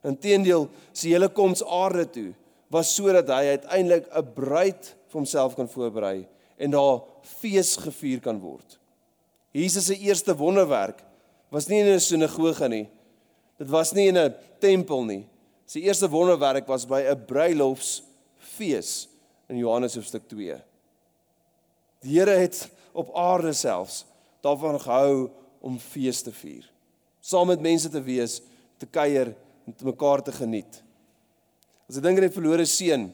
Inteendeel, 0.06 0.68
sy 0.92 1.14
hele 1.14 1.30
koms 1.32 1.64
aarde 1.64 2.04
toe 2.12 2.28
was 2.72 2.90
sodat 2.94 3.30
hy 3.32 3.56
uiteindelik 3.56 4.06
'n 4.12 4.34
bruid 4.36 4.94
vir 5.08 5.18
homself 5.18 5.56
kan 5.56 5.68
voorberei 5.68 6.28
en 6.58 6.70
daar 6.70 7.00
fees 7.22 7.76
gevier 7.76 8.20
kan 8.20 8.38
word. 8.40 8.78
Jesus 9.52 9.86
se 9.86 9.96
eerste 9.96 10.36
wonderwerk 10.36 11.02
was 11.50 11.68
nie 11.68 11.80
in 11.80 11.94
'n 11.94 12.00
sinagoge 12.00 12.68
nie. 12.68 12.88
Dit 13.58 13.68
was 13.68 13.92
nie 13.92 14.08
in 14.08 14.16
'n 14.16 14.34
tempel 14.60 15.04
nie. 15.04 15.26
Sy 15.66 15.80
eerste 15.80 16.08
wonderwerk 16.08 16.66
was 16.66 16.86
by 16.86 17.02
'n 17.02 17.24
bruilofsfees 17.26 19.08
in 19.48 19.56
Johannes 19.56 19.94
hoofstuk 19.94 20.28
2. 20.28 20.62
Die 22.00 22.18
Here 22.18 22.30
het 22.30 22.68
op 22.92 23.16
aarde 23.16 23.52
selfs 23.52 24.04
daarvan 24.40 24.80
gehou 24.80 25.30
om 25.60 25.78
fees 25.78 26.22
te 26.22 26.32
vier. 26.32 26.70
Saam 27.20 27.46
met 27.46 27.60
mense 27.60 27.88
te 27.88 28.02
wees, 28.02 28.40
te 28.78 28.86
kuier 28.86 29.34
en 29.66 29.74
te 29.74 29.84
mekaar 29.84 30.22
te 30.22 30.32
geniet. 30.32 30.82
As 31.88 31.96
ek 31.96 32.02
dink 32.02 32.18
aan 32.18 32.28
die 32.28 32.34
verlore 32.34 32.66
seun, 32.66 33.08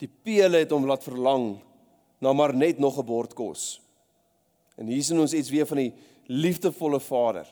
die 0.00 0.08
pele 0.08 0.58
het 0.58 0.72
hom 0.74 0.86
laat 0.86 1.04
verlang 1.04 1.60
na 2.20 2.32
maar 2.32 2.54
net 2.54 2.78
nog 2.78 2.98
'n 2.98 3.06
bord 3.06 3.34
kos. 3.34 3.83
En 4.78 4.86
hier 4.90 5.02
sien 5.02 5.20
ons 5.20 5.34
iets 5.34 5.50
weer 5.50 5.66
van 5.66 5.76
die 5.76 5.92
liefdevolle 6.26 7.00
Vader. 7.00 7.46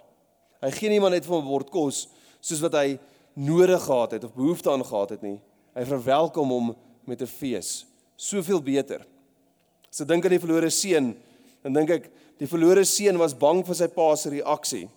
Hy 0.63 0.71
gee 0.71 0.91
nie 0.91 1.01
maar 1.03 1.11
net 1.15 1.27
vir 1.27 1.39
'n 1.39 1.49
bord 1.49 1.71
kos 1.71 2.09
soos 2.41 2.61
wat 2.61 2.75
hy 2.75 2.99
nodig 3.35 3.83
gehad 3.83 4.13
het 4.13 4.25
of 4.25 4.35
behoefte 4.35 4.71
aan 4.71 4.85
gehad 4.85 5.11
het 5.11 5.23
nie. 5.23 5.41
Hy 5.75 5.85
verwelkom 5.85 6.49
hom 6.49 6.77
met 7.05 7.23
'n 7.23 7.27
fees. 7.27 7.87
Soveel 8.17 8.63
beter. 8.63 9.07
As 9.91 10.01
ek 10.01 10.09
dink 10.09 10.25
aan 10.25 10.31
die 10.31 10.39
verlore 10.39 10.71
seun, 10.71 11.17
dan 11.63 11.73
dink 11.73 11.91
ek 11.91 12.11
die 12.39 12.47
verlore 12.47 12.85
seun 12.85 13.19
was 13.19 13.35
bang 13.35 13.65
vir 13.67 13.75
sy 13.75 13.89
pa 13.89 14.15
se 14.17 14.31
reaksie. 14.31 14.89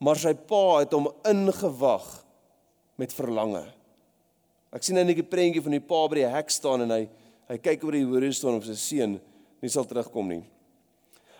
Maar 0.00 0.16
sy 0.16 0.34
pa 0.34 0.78
het 0.80 0.92
hom 0.92 1.08
ingewag 1.24 2.24
met 2.96 3.12
verlange. 3.12 3.64
Ek 4.72 4.82
sien 4.82 4.94
net 4.94 5.08
'n 5.08 5.22
prentjie 5.22 5.62
van 5.62 5.72
die 5.72 5.80
pa 5.80 6.08
by 6.08 6.14
die 6.14 6.28
hek 6.28 6.50
staan 6.50 6.82
en 6.82 6.90
hy 6.90 7.08
hy 7.48 7.58
kyk 7.58 7.84
oor 7.84 7.92
die 7.92 8.04
horison 8.04 8.56
of 8.56 8.64
sy 8.64 8.74
seun 8.74 9.20
nie 9.62 9.68
sal 9.68 9.84
terugkom 9.84 10.28
nie. 10.28 10.44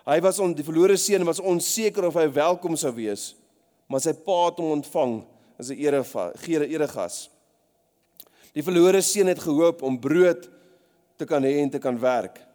Hy 0.06 0.20
was 0.20 0.38
on 0.38 0.54
die 0.54 0.64
verlore 0.64 0.96
seun 0.96 1.24
was 1.26 1.40
onseker 1.40 2.06
of 2.06 2.14
hy 2.14 2.28
welkom 2.30 2.76
sou 2.76 2.92
wees, 2.94 3.34
maar 3.88 4.00
sy 4.00 4.12
pa 4.12 4.46
het 4.46 4.58
hom 4.58 4.78
ontvang 4.78 5.24
as 5.58 5.70
'n 5.70 5.78
ere 5.78 6.04
gee 6.36 6.58
'n 6.58 6.70
eregas. 6.70 7.28
Die 8.54 8.62
verlore 8.62 9.02
seun 9.02 9.26
het 9.26 9.38
gehoop 9.38 9.82
om 9.82 9.98
brood 9.98 10.48
te 11.18 11.26
kan 11.26 11.42
hê 11.42 11.62
en 11.62 11.70
te 11.70 11.78
kan 11.78 11.98
werk 11.98 12.46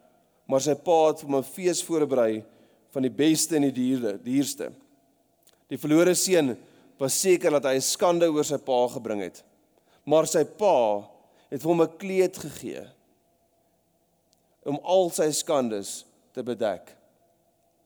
maar 0.51 0.63
sy 0.63 0.74
pa 0.75 0.98
het 1.08 1.22
hom 1.24 1.38
'n 1.39 1.48
fees 1.48 1.79
voorberei 1.84 2.43
van 2.91 3.01
die 3.01 3.15
beste 3.24 3.55
en 3.55 3.62
die 3.62 3.72
dierde, 3.72 4.17
dierste. 4.20 4.72
Die 5.70 5.77
verlore 5.77 6.13
seun 6.13 6.58
was 7.00 7.22
seker 7.22 7.51
dat 7.51 7.63
hy 7.63 7.79
skande 7.79 8.27
oor 8.27 8.43
sy 8.43 8.58
pa 8.58 8.88
gebring 8.88 9.22
het. 9.22 9.43
Maar 10.05 10.27
sy 10.27 10.44
pa 10.44 11.07
het 11.50 11.64
hom 11.64 11.81
'n 11.81 11.98
kleed 11.98 12.37
gegee 12.37 12.85
om 14.66 14.79
al 14.83 15.09
sy 15.09 15.31
skandes 15.31 16.05
te 16.33 16.44
bedek. 16.44 17.00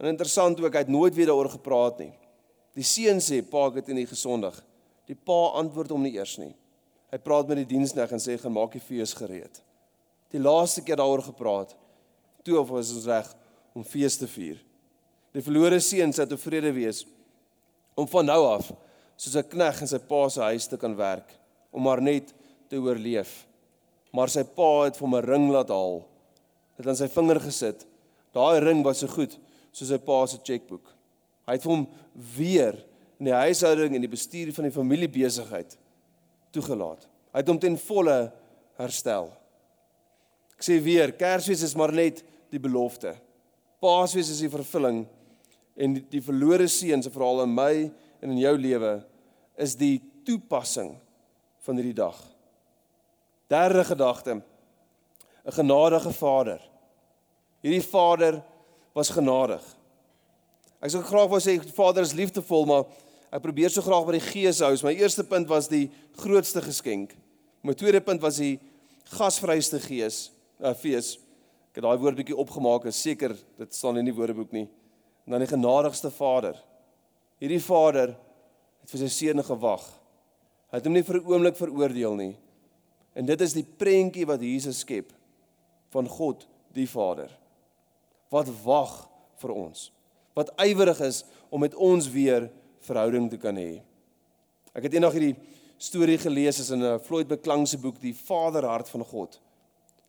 En 0.06 0.12
interessant 0.12 0.60
ook, 0.62 0.74
hy 0.74 0.84
het 0.84 0.92
nooit 0.94 1.16
weer 1.18 1.32
daaroor 1.32 1.50
gepraat 1.50 2.04
nie. 2.04 2.12
Die 2.78 2.86
seun 2.86 3.18
sê, 3.18 3.42
"Pa, 3.42 3.68
ek 3.68 3.76
het 3.76 3.88
nie 3.88 4.06
gesondig." 4.06 4.64
Die 5.08 5.16
pa 5.16 5.58
antwoord 5.58 5.90
hom 5.90 6.04
nie 6.04 6.14
eers 6.14 6.38
nie. 6.38 6.54
Hy 7.12 7.18
praat 7.18 7.48
met 7.48 7.58
die 7.58 7.66
diensknegt 7.66 8.12
en 8.12 8.20
sê, 8.20 8.38
"Gaan 8.38 8.54
maak 8.54 8.72
die 8.72 8.80
fees 8.80 9.14
gereed." 9.14 9.62
Die 10.30 10.40
laaste 10.40 10.82
keer 10.82 10.96
daaroor 10.96 11.24
gepraat 11.24 11.76
toe 12.44 12.60
of 12.60 12.70
is 12.78 12.94
ons 12.94 13.06
reg 13.06 13.36
om 13.74 13.84
fees 13.84 14.18
te 14.18 14.28
vier. 14.28 14.58
Die 15.34 15.42
verlore 15.42 15.80
seun 15.80 16.14
sou 16.14 16.26
tevrede 16.26 16.72
wees 16.74 17.06
om 17.96 18.08
van 18.08 18.26
nou 18.26 18.46
af 18.46 18.72
soos 19.18 19.36
'n 19.36 19.50
knegg 19.50 19.82
in 19.82 19.88
sy 19.88 19.98
pa 19.98 20.30
se 20.30 20.42
huis 20.42 20.68
te 20.68 20.78
kan 20.78 20.96
werk 20.96 21.40
om 21.72 21.82
maar 21.82 22.02
net 22.02 22.34
te 22.70 22.76
oorleef. 22.76 23.48
Maar 24.14 24.30
sy 24.30 24.44
pa 24.44 24.84
het 24.84 24.98
vir 24.98 25.08
hom 25.08 25.16
'n 25.16 25.26
ring 25.26 25.52
laat 25.52 25.70
haal. 25.70 26.06
Het 26.78 26.88
aan 26.88 26.96
sy 26.96 27.08
vinger 27.08 27.40
gesit. 27.40 27.86
Daai 28.34 28.60
ring 28.60 28.84
was 28.84 29.00
so 29.00 29.08
goed 29.08 29.38
soos 29.76 29.92
sy 29.92 30.00
pa 30.00 30.22
se 30.30 30.40
chequeboek. 30.40 30.88
Hy 31.46 31.58
het 31.58 31.68
hom 31.68 31.84
weer 32.38 32.78
in 33.20 33.30
die 33.30 33.36
huishouding 33.36 33.96
en 33.96 34.04
die 34.04 34.12
bestuur 34.12 34.54
van 34.56 34.68
die 34.68 34.76
familiebesigheid 34.76 35.76
toegelaat. 36.56 37.04
Hy 37.36 37.44
het 37.44 37.52
hom 37.52 37.60
ten 37.60 37.76
volle 37.80 38.18
herstel. 38.80 39.30
Ek 40.56 40.64
sê 40.64 40.80
weer, 40.80 41.12
Kersfees 41.20 41.66
is 41.68 41.76
maar 41.76 41.92
net 41.96 42.22
die 42.54 42.62
belofte. 42.62 43.12
Paasfees 43.84 44.32
is 44.32 44.40
die 44.46 44.52
vervulling 44.52 45.04
en 45.76 45.98
die, 45.98 46.06
die 46.16 46.24
verlore 46.24 46.70
seun 46.72 47.04
se 47.04 47.12
verhaal 47.12 47.44
in 47.44 47.52
my 47.52 47.74
en 48.24 48.32
in 48.32 48.40
jou 48.40 48.56
lewe 48.58 48.94
is 49.60 49.76
die 49.76 50.00
toepassing 50.26 50.94
van 51.68 51.80
hierdie 51.80 51.98
dag. 51.98 52.18
Derde 53.52 53.84
gedagte. 53.86 54.42
'n 55.46 55.54
Genadige 55.54 56.12
Vader. 56.14 56.62
Hierdie 57.62 57.86
Vader 57.86 58.42
was 58.96 59.12
genadig. 59.12 59.64
Ek 60.80 60.94
sou 60.94 61.02
graag 61.04 61.28
wou 61.32 61.42
sê 61.44 61.58
Vader 61.76 62.06
is 62.06 62.16
liefdevol, 62.16 62.68
maar 62.70 62.86
ek 63.34 63.44
probeer 63.44 63.74
so 63.74 63.84
graag 63.84 64.08
by 64.08 64.16
die 64.16 64.24
Gees 64.30 64.62
hou. 64.64 64.72
My 64.86 64.96
eerste 64.96 65.26
punt 65.28 65.50
was 65.52 65.68
die 65.72 65.90
grootste 66.22 66.64
geskenk. 66.64 67.16
My 67.66 67.76
tweede 67.76 68.00
punt 68.06 68.24
was 68.24 68.40
die 68.40 68.56
gasvryste 69.18 69.82
Gees, 69.84 70.30
uh, 70.62 70.74
fees. 70.78 71.16
Ek 71.74 71.82
het 71.82 71.88
daai 71.88 72.00
woord 72.00 72.22
bietjie 72.22 72.38
opgemaak, 72.40 72.88
is 72.88 73.02
seker 73.02 73.36
dit 73.60 73.76
staan 73.76 74.00
in 74.00 74.08
die 74.08 74.16
woordeboek 74.16 74.54
nie. 74.56 74.68
En 75.26 75.36
dan 75.36 75.44
die 75.44 75.52
genadigste 75.52 76.12
Vader. 76.14 76.56
Hierdie 77.42 77.60
Vader 77.60 78.14
het 78.16 78.94
vir 78.94 79.02
sy 79.02 79.10
seun 79.12 79.44
gewag. 79.44 79.84
Hy 80.72 80.80
het 80.80 80.88
hom 80.88 80.96
nie 80.96 81.04
vir 81.04 81.20
'n 81.20 81.28
oomblik 81.28 81.58
veroordeel 81.58 82.16
nie. 82.16 82.36
En 83.16 83.26
dit 83.26 83.42
is 83.42 83.54
die 83.54 83.64
prentjie 83.64 84.26
wat 84.26 84.42
Jesus 84.42 84.80
skep 84.80 85.12
van 85.90 86.08
God 86.08 86.48
die 86.74 86.88
Vader. 86.88 87.32
Wat 88.30 88.50
wag 88.64 89.08
vir 89.42 89.52
ons. 89.52 89.92
Wat 90.34 90.52
ywerig 90.62 91.00
is 91.00 91.24
om 91.50 91.60
met 91.60 91.76
ons 91.76 92.10
weer 92.10 92.50
verhouding 92.86 93.30
te 93.30 93.38
kan 93.38 93.56
hê. 93.56 93.82
Ek 94.76 94.88
het 94.88 94.94
eendag 94.94 95.16
hierdie 95.16 95.36
storie 95.78 96.18
gelees 96.20 96.60
is 96.60 96.72
in 96.72 96.84
'n 96.84 97.00
Floyd 97.00 97.28
Beklang 97.28 97.68
se 97.68 97.78
boek 97.78 98.00
Die 98.02 98.14
Vaderhart 98.14 98.90
van 98.90 99.04
God. 99.04 99.40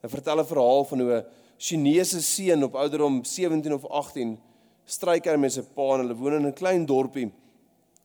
Hy 0.02 0.08
vertel 0.08 0.40
'n 0.40 0.46
verhaal 0.46 0.84
van 0.84 1.00
hoe 1.00 1.12
'n 1.12 1.24
Chinese 1.58 2.22
seun 2.22 2.64
op 2.64 2.74
ouderdom 2.74 3.24
17 3.24 3.72
of 3.72 3.84
18 3.86 4.38
stryk 4.84 5.24
hy 5.24 5.36
met 5.36 5.52
sy 5.52 5.62
pa 5.62 5.94
en 5.94 6.00
hulle 6.00 6.14
woon 6.14 6.34
in 6.34 6.46
'n 6.46 6.52
klein 6.52 6.86
dorpie 6.86 7.32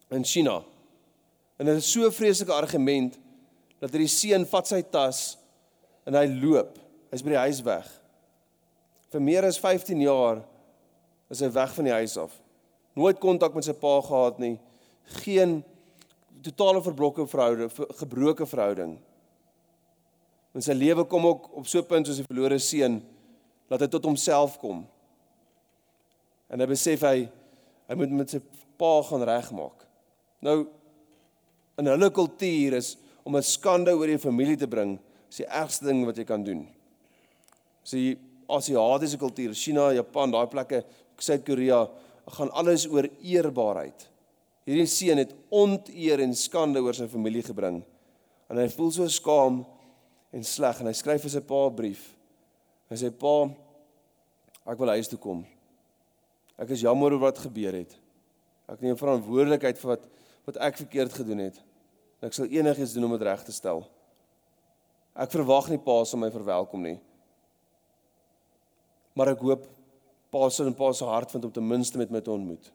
in 0.10 0.24
China. 0.24 0.64
En 1.60 1.66
dit 1.66 1.76
is 1.76 1.92
so 1.92 2.06
'n 2.06 2.12
vreeslike 2.12 2.54
argument 2.54 3.20
dat 3.80 3.92
hierdie 3.92 4.08
seun 4.08 4.46
vat 4.46 4.68
sy 4.68 4.82
tas 4.82 5.38
en 6.06 6.14
hy 6.14 6.26
loop. 6.26 6.80
Hy's 7.12 7.22
by 7.22 7.30
die 7.30 7.38
huis 7.38 7.62
weg. 7.62 8.01
Vir 9.12 9.24
meer 9.24 9.44
as 9.44 9.60
15 9.60 10.00
jaar 10.06 10.42
is 11.32 11.42
hy 11.44 11.50
weg 11.52 11.74
van 11.76 11.88
die 11.88 11.96
huis 11.96 12.16
af. 12.20 12.32
Nooit 12.96 13.20
kontak 13.20 13.56
met 13.56 13.68
sy 13.68 13.76
pa 13.76 13.98
gehad 14.04 14.40
nie. 14.40 14.56
Geen 15.24 15.60
totale 16.44 16.82
verbroke 16.84 17.26
verhouding, 17.28 17.72
gebroke 18.00 18.48
verhouding. 18.48 18.96
En 20.56 20.64
sy 20.64 20.76
lewe 20.76 21.06
kom 21.08 21.28
ook 21.28 21.52
op 21.60 21.68
so 21.68 21.80
'n 21.80 21.88
punt 21.88 22.08
soos 22.08 22.20
die 22.20 22.28
verlore 22.28 22.60
seun 22.60 23.02
laat 23.70 23.82
hy 23.82 23.88
tot 23.88 24.04
homself 24.04 24.58
kom. 24.60 24.88
En 26.50 26.60
hy 26.60 26.66
besef 26.66 27.02
hy 27.02 27.30
hy 27.88 27.96
moet 27.96 28.12
met 28.12 28.30
sy 28.30 28.40
pa 28.78 29.02
gaan 29.02 29.24
regmaak. 29.24 29.88
Nou 30.42 30.68
in 31.78 31.88
hulle 31.88 32.12
kultuur 32.12 32.74
is 32.74 32.98
om 33.24 33.36
'n 33.36 33.44
skande 33.44 33.92
oor 33.92 34.08
jou 34.08 34.18
familie 34.18 34.58
te 34.58 34.68
bring, 34.68 35.00
is 35.30 35.38
die 35.38 35.48
ergste 35.48 35.86
ding 35.86 36.06
wat 36.06 36.18
jy 36.18 36.24
kan 36.24 36.44
doen. 36.44 36.68
So 37.84 37.98
die 37.98 38.18
Asiatiese 38.58 39.20
kultuur, 39.22 39.54
China, 39.58 39.92
Japan, 39.96 40.32
daai 40.34 40.48
plekke, 40.52 40.84
Suid-Korea, 41.22 41.86
gaan 42.38 42.52
alles 42.58 42.88
oor 42.90 43.08
eerbaarheid. 43.22 44.08
Hierdie 44.68 44.88
seun 44.90 45.22
het 45.22 45.34
onteer 45.50 46.22
en 46.24 46.36
skande 46.38 46.82
oor 46.84 46.96
sy 46.98 47.08
familie 47.12 47.44
gebring. 47.46 47.82
En 48.50 48.60
hy 48.60 48.68
voel 48.74 48.92
so 48.94 49.08
skaam 49.12 49.62
en 50.32 50.46
sleg 50.48 50.82
en 50.82 50.90
hy 50.90 50.96
skryf 50.96 51.26
vir 51.26 51.34
sy 51.34 51.42
pa 51.42 51.68
'n 51.68 51.76
brief. 51.76 52.16
Hy 52.90 52.96
sê 52.96 53.10
pa, 53.12 53.50
ek 54.68 54.80
wil 54.80 54.94
huis 54.96 55.08
toe 55.08 55.20
kom. 55.20 55.46
Ek 56.58 56.70
is 56.70 56.82
jammer 56.82 57.14
oor 57.14 57.20
wat 57.20 57.38
gebeur 57.38 57.74
het. 57.74 57.96
Ek 58.70 58.82
neem 58.82 58.96
verantwoordelikheid 58.96 59.78
vir 59.78 59.90
wat 59.96 60.08
wat 60.46 60.58
ek 60.58 60.78
verkeerd 60.78 61.14
gedoen 61.14 61.38
het. 61.38 61.58
En 62.20 62.28
ek 62.28 62.34
sal 62.34 62.50
enigiets 62.50 62.94
doen 62.94 63.06
om 63.06 63.12
dit 63.12 63.22
reg 63.22 63.44
te 63.46 63.52
stel. 63.52 63.84
Ek 65.16 65.32
verwag 65.32 65.70
nie 65.70 65.78
pa 65.78 66.04
sal 66.06 66.20
my 66.20 66.32
verwelkom 66.34 66.82
nie. 66.82 67.00
Maar 69.16 69.34
ek 69.34 69.44
hoop 69.46 69.68
pa 70.32 70.50
sal 70.50 70.70
in 70.72 70.78
pa 70.78 70.92
se 70.96 71.06
hart 71.06 71.32
vind 71.34 71.46
om 71.46 71.52
ten 71.52 71.68
minste 71.68 72.00
met 72.00 72.12
my 72.12 72.22
te 72.24 72.32
ontmoet. 72.32 72.72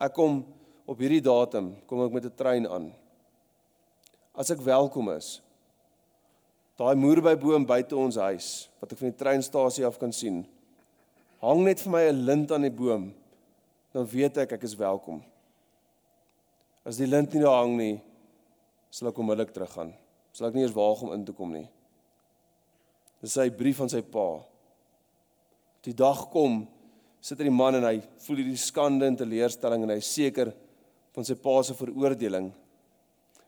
Ek 0.00 0.14
kom 0.16 0.42
op 0.88 1.00
hierdie 1.00 1.22
datum 1.24 1.74
kom 1.88 2.04
ek 2.04 2.12
met 2.12 2.24
'n 2.24 2.36
trein 2.36 2.66
aan. 2.66 2.92
As 4.34 4.50
ek 4.50 4.60
welkom 4.60 5.10
is, 5.10 5.40
daai 6.76 6.94
moerbyboom 6.94 7.66
buite 7.66 7.96
ons 7.96 8.16
huis 8.16 8.68
wat 8.80 8.92
ek 8.92 8.98
van 8.98 9.10
die 9.10 9.18
treinstasie 9.18 9.86
af 9.86 9.98
kan 9.98 10.12
sien, 10.12 10.46
hang 11.40 11.64
net 11.64 11.80
vir 11.80 11.92
my 11.92 12.02
'n 12.08 12.24
lint 12.24 12.50
aan 12.50 12.62
die 12.62 12.70
boom, 12.70 13.14
dan 13.92 14.06
weet 14.06 14.36
ek 14.38 14.52
ek 14.52 14.64
is 14.64 14.74
welkom. 14.74 15.22
As 16.84 16.96
die 16.96 17.06
lint 17.06 17.32
nie 17.32 17.42
daar 17.42 17.62
hang 17.62 17.76
nie, 17.76 18.02
sal 18.90 19.08
ek 19.08 19.18
onmiddellik 19.18 19.52
teruggaan. 19.52 19.94
Sal 20.32 20.48
ek 20.48 20.54
nie 20.54 20.62
eens 20.62 20.74
waag 20.74 21.02
om 21.02 21.12
in 21.12 21.24
te 21.24 21.32
kom 21.32 21.52
nie. 21.52 21.68
Dis 23.22 23.32
sy 23.32 23.48
brief 23.50 23.78
van 23.78 23.88
sy 23.88 24.02
pa. 24.02 24.42
Die 25.84 25.94
dag 25.96 26.26
kom, 26.32 26.62
sit 27.24 27.40
hy 27.40 27.48
die 27.48 27.54
man 27.54 27.78
en 27.78 27.86
hy 27.88 27.98
voel 28.24 28.40
hierdie 28.40 28.60
skande 28.60 29.08
en 29.08 29.16
teleurstelling 29.16 29.84
en 29.84 29.94
hy 29.94 30.00
seker 30.04 30.52
van 31.14 31.26
sy 31.26 31.36
pa 31.40 31.58
se 31.64 31.76
veroordeling. 31.76 32.50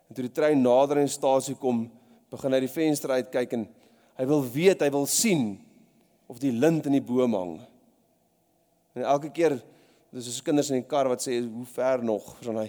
En 0.06 0.16
toe 0.16 0.24
die 0.24 0.34
trein 0.34 0.62
nader 0.62 1.00
aan 1.00 1.08
die 1.08 1.12
stasie 1.12 1.56
kom, 1.58 1.86
begin 2.30 2.54
hy 2.54 2.60
die 2.62 2.72
venster 2.72 3.14
uitkyk 3.16 3.56
en 3.56 3.64
hy 4.16 4.26
wil 4.28 4.44
weet, 4.44 4.84
hy 4.84 4.90
wil 4.94 5.08
sien 5.10 5.56
of 6.30 6.40
die 6.42 6.52
lint 6.54 6.86
in 6.88 6.96
die 6.96 7.04
boom 7.04 7.36
hang. 7.36 7.56
En 8.96 9.04
elke 9.04 9.30
keer 9.34 9.58
dis 10.14 10.28
soos 10.28 10.44
kinders 10.44 10.70
in 10.72 10.80
die 10.80 10.88
kar 10.88 11.10
wat 11.10 11.24
sê 11.24 11.38
hoe 11.42 11.68
ver 11.68 12.04
nog, 12.06 12.36
dan 12.44 12.62
hy 12.62 12.68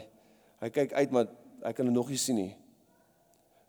hy 0.58 0.72
kyk 0.74 0.96
uit 0.98 1.12
maar 1.14 1.28
hy 1.62 1.72
kan 1.78 1.86
dit 1.86 1.94
nog 1.94 2.10
nie 2.10 2.18
sien 2.18 2.40
nie. 2.40 2.52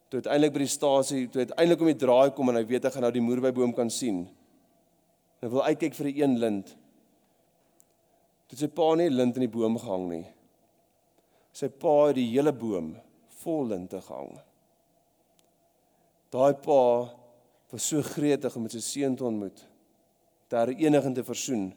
Toe 0.09 0.23
uiteindelik 0.23 0.55
by 0.55 0.63
die 0.63 0.73
stasie, 0.73 1.27
toe 1.29 1.45
uiteindelik 1.45 1.83
om 1.85 1.91
die 1.91 2.01
draai 2.01 2.31
kom 2.37 2.49
en 2.49 2.57
hy 2.57 2.65
weet 2.69 2.87
hy 2.89 2.93
gaan 2.95 3.05
nou 3.05 3.13
die 3.13 3.25
moerbyboom 3.25 3.75
kan 3.77 3.91
sien. 3.93 4.23
Hy 5.41 5.49
wil 5.49 5.63
uitkyk 5.63 5.95
vir 5.95 6.07
'n 6.07 6.21
een 6.21 6.39
lint. 6.39 6.77
Toe 8.49 8.59
sy 8.59 8.67
pa 8.67 8.95
nie 8.95 9.11
lint 9.11 9.37
in 9.37 9.47
die 9.47 9.57
boom 9.59 9.79
gehang 9.79 10.09
nie 10.09 10.27
sy 11.59 11.69
pa 11.73 12.09
het 12.09 12.19
die 12.19 12.29
hele 12.31 12.53
boom 12.55 12.93
vol 13.43 13.67
linte 13.73 14.01
gehang. 14.05 14.31
Daai 16.31 16.55
pa 16.63 16.83
was 17.73 17.87
so 17.89 18.03
gretig 18.05 18.55
om 18.57 18.67
met 18.67 18.77
sy 18.77 18.83
seun 18.85 19.17
te 19.17 19.27
ontmoet, 19.27 19.59
ter 20.49 20.73
eniging 20.77 21.17
te 21.17 21.25
versoen, 21.25 21.71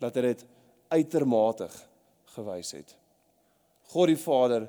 dat 0.00 0.16
hy 0.16 0.28
dit 0.28 0.44
uitermate 0.92 1.68
gewys 2.36 2.74
het. 2.76 2.94
God 3.92 4.12
die 4.12 4.20
Vader 4.20 4.68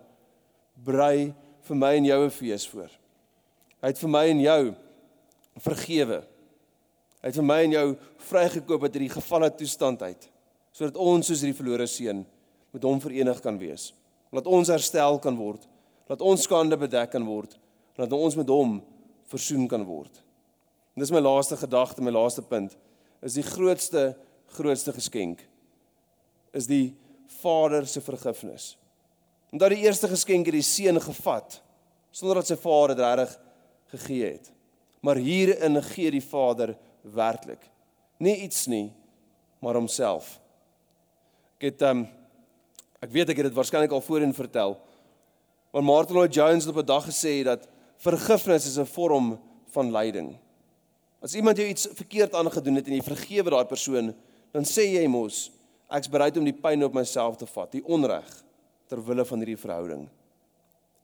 brei 0.87 1.33
vir 1.67 1.79
my 1.79 1.93
en 1.99 2.09
jou 2.09 2.19
'n 2.25 2.31
fees 2.31 2.67
voor. 2.67 2.89
Hy 3.81 3.87
het 3.87 3.99
vir 3.99 4.09
my 4.09 4.25
en 4.29 4.39
jou 4.39 4.75
vergewe. 5.59 6.23
Hy 7.21 7.31
het 7.31 7.37
vir 7.39 7.47
my 7.47 7.61
en 7.65 7.75
jou 7.75 7.87
vrygekoop 8.29 8.83
uit 8.83 8.97
hierdie 8.97 9.13
gevalle 9.15 9.49
toestand 9.57 10.03
uit, 10.05 10.27
sodat 10.71 10.99
ons 11.01 11.27
soos 11.27 11.41
hierdie 11.41 11.57
verlore 11.57 11.87
seun 11.89 12.25
met 12.73 12.83
hom 12.85 12.99
verenig 13.01 13.39
kan 13.41 13.57
wees 13.61 13.91
laat 14.31 14.47
ons 14.47 14.71
herstel 14.71 15.19
kan 15.23 15.37
word, 15.39 15.63
laat 16.07 16.23
ons 16.23 16.45
skande 16.47 16.77
bedek 16.79 17.13
kan 17.15 17.25
word, 17.27 17.55
laat 17.99 18.13
ons 18.13 18.37
met 18.39 18.49
hom 18.51 18.79
versoen 19.31 19.67
kan 19.71 19.83
word. 19.87 20.21
En 20.95 21.03
dis 21.03 21.13
my 21.13 21.21
laaste 21.21 21.57
gedagte, 21.59 22.03
my 22.03 22.13
laaste 22.13 22.43
punt, 22.45 22.75
is 23.21 23.37
die 23.37 23.45
grootste 23.45 24.11
grootste 24.55 24.93
geskenk 24.95 25.41
is 26.55 26.69
die 26.69 26.95
Vader 27.41 27.83
se 27.85 27.99
vergifnis. 28.01 28.77
Omdat 29.51 29.73
die 29.73 29.81
eerste 29.83 30.07
geskenk 30.07 30.47
het 30.47 30.55
die 30.55 30.63
seun 30.65 30.97
gevat 31.03 31.57
sonder 32.15 32.39
dat 32.39 32.47
sy 32.47 32.55
Vader 32.57 32.95
dit 32.95 33.19
reg 33.19 33.33
gegee 33.91 34.29
het. 34.31 34.47
Maar 35.03 35.19
hierin 35.21 35.75
gee 35.91 36.13
die 36.15 36.23
Vader 36.23 36.71
werklik 37.13 37.63
nie 38.17 38.35
iets 38.47 38.65
nie, 38.65 38.91
maar 39.61 39.77
homself. 39.77 40.37
Ek 41.57 41.71
het 41.71 41.89
um 41.89 42.07
Ek 42.97 43.11
weet 43.13 43.29
ek 43.29 43.37
het 43.37 43.45
dit 43.51 43.53
waarskynlik 43.53 43.91
al 43.93 44.01
voorheen 44.01 44.31
vertel. 44.33 44.71
Maar 45.69 45.83
Martin 45.85 46.15
Lloyd 46.17 46.33
Jones 46.33 46.65
het 46.65 46.73
op 46.73 46.81
'n 46.81 46.85
dag 46.89 47.05
gesê 47.05 47.43
dat 47.45 47.67
vergifnis 48.01 48.65
is 48.65 48.79
'n 48.79 48.89
vorm 48.89 49.39
van 49.69 49.91
lyding. 49.91 50.35
As 51.21 51.35
iemand 51.35 51.57
jou 51.57 51.69
iets 51.69 51.87
verkeerd 51.93 52.33
aangedoen 52.33 52.75
het 52.75 52.87
en 52.87 52.93
jy 52.93 53.01
vergewe 53.01 53.49
daai 53.49 53.65
persoon, 53.65 54.15
dan 54.51 54.63
sê 54.63 54.81
jy 54.97 55.07
mos 55.07 55.51
ek's 55.89 56.09
bereid 56.09 56.37
om 56.37 56.43
die 56.43 56.53
pyn 56.53 56.83
op 56.83 56.93
myself 56.93 57.35
te 57.35 57.45
vat, 57.45 57.71
die 57.71 57.85
onreg 57.85 58.43
ter 58.87 59.05
wille 59.05 59.25
van 59.25 59.37
hierdie 59.37 59.57
verhouding. 59.57 60.09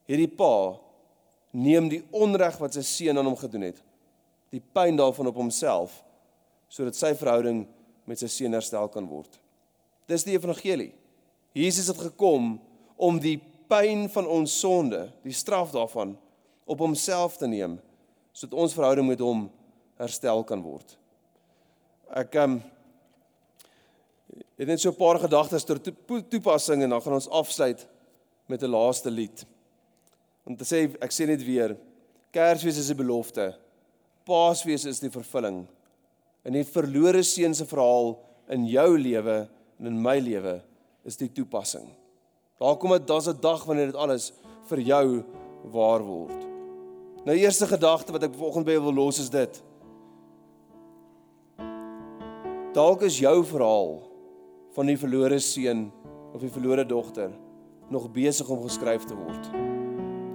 Hierdie 0.06 0.34
pa 0.36 0.80
neem 1.50 1.88
die 1.88 2.04
onreg 2.10 2.58
wat 2.58 2.74
sy 2.74 2.82
seun 2.82 3.18
aan 3.18 3.24
hom 3.26 3.36
gedoen 3.36 3.62
het, 3.62 3.82
die 4.54 4.62
pyn 4.62 4.98
daarvan 4.98 5.30
op 5.30 5.40
homself 5.40 5.96
sodat 6.70 6.96
sy 6.98 7.12
verhouding 7.18 7.64
met 8.08 8.20
sy 8.20 8.28
seun 8.30 8.54
herstel 8.56 8.88
kan 8.90 9.06
word. 9.06 9.38
Dis 10.10 10.24
die 10.26 10.34
evangelie. 10.34 10.92
Jesus 11.54 11.88
het 11.90 12.00
gekom 12.02 12.56
om 12.96 13.20
die 13.22 13.38
pyn 13.70 14.08
van 14.12 14.26
ons 14.26 14.52
sonde, 14.58 15.06
die 15.22 15.34
straf 15.34 15.72
daarvan 15.74 16.16
op 16.66 16.82
homself 16.82 17.38
te 17.40 17.48
neem 17.50 17.78
sodat 18.34 18.58
ons 18.58 18.74
verhouding 18.74 19.06
met 19.06 19.20
hom 19.22 19.44
herstel 20.00 20.42
kan 20.46 20.62
word. 20.64 20.96
Ek 22.10 22.34
ehm 22.34 22.56
um, 22.58 22.62
het 24.58 24.68
net 24.68 24.80
so 24.80 24.90
'n 24.90 24.98
paar 24.98 25.18
gedagtes 25.18 25.64
ter 25.64 25.78
toepassing 26.30 26.82
en 26.82 26.90
dan 26.90 27.02
gaan 27.02 27.14
ons 27.14 27.28
afsluit 27.28 27.86
met 28.46 28.62
'n 28.62 28.70
laaste 28.70 29.10
lied. 29.10 29.46
Om 30.44 30.56
te 30.56 30.64
sê 30.64 30.90
ek 31.00 31.12
sê 31.12 31.26
net 31.26 31.42
weer, 31.44 31.76
Kersfees 32.30 32.78
is 32.78 32.90
'n 32.90 32.96
belofte. 32.96 33.63
Paasfees 34.24 34.86
is 34.88 35.02
die 35.02 35.12
vervulling. 35.12 35.64
In 36.44 36.56
die 36.56 36.64
verlore 36.64 37.22
seun 37.24 37.54
se 37.56 37.66
verhaal 37.68 38.14
in 38.52 38.64
jou 38.68 38.88
lewe 38.96 39.44
en 39.80 39.90
in 39.90 40.00
my 40.00 40.16
lewe 40.20 40.58
is 41.04 41.18
die 41.20 41.28
toepassing. 41.28 41.86
Daar 42.60 42.78
kom 42.80 42.94
dit 42.96 43.06
daar's 43.06 43.28
'n 43.28 43.40
dag 43.40 43.64
wanneer 43.64 43.92
dit 43.92 44.00
alles 44.00 44.32
vir 44.68 44.80
jou 44.80 45.24
waar 45.72 46.02
word. 46.02 46.40
Nou 47.24 47.36
eerste 47.36 47.66
gedagte 47.66 48.12
wat 48.12 48.22
ek 48.22 48.34
vanoggend 48.34 48.66
by 48.66 48.72
jou 48.72 48.82
wil 48.82 48.94
los 48.94 49.18
is 49.18 49.30
dit. 49.30 49.62
Dalk 52.72 53.02
is 53.02 53.18
jou 53.18 53.44
verhaal 53.44 54.02
van 54.74 54.86
die 54.86 54.96
verlore 54.96 55.38
seun 55.38 55.92
of 56.34 56.40
die 56.40 56.50
verlore 56.50 56.84
dogter 56.84 57.30
nog 57.90 58.12
besig 58.12 58.48
om 58.48 58.62
geskryf 58.62 59.04
te 59.04 59.14
word. 59.14 59.50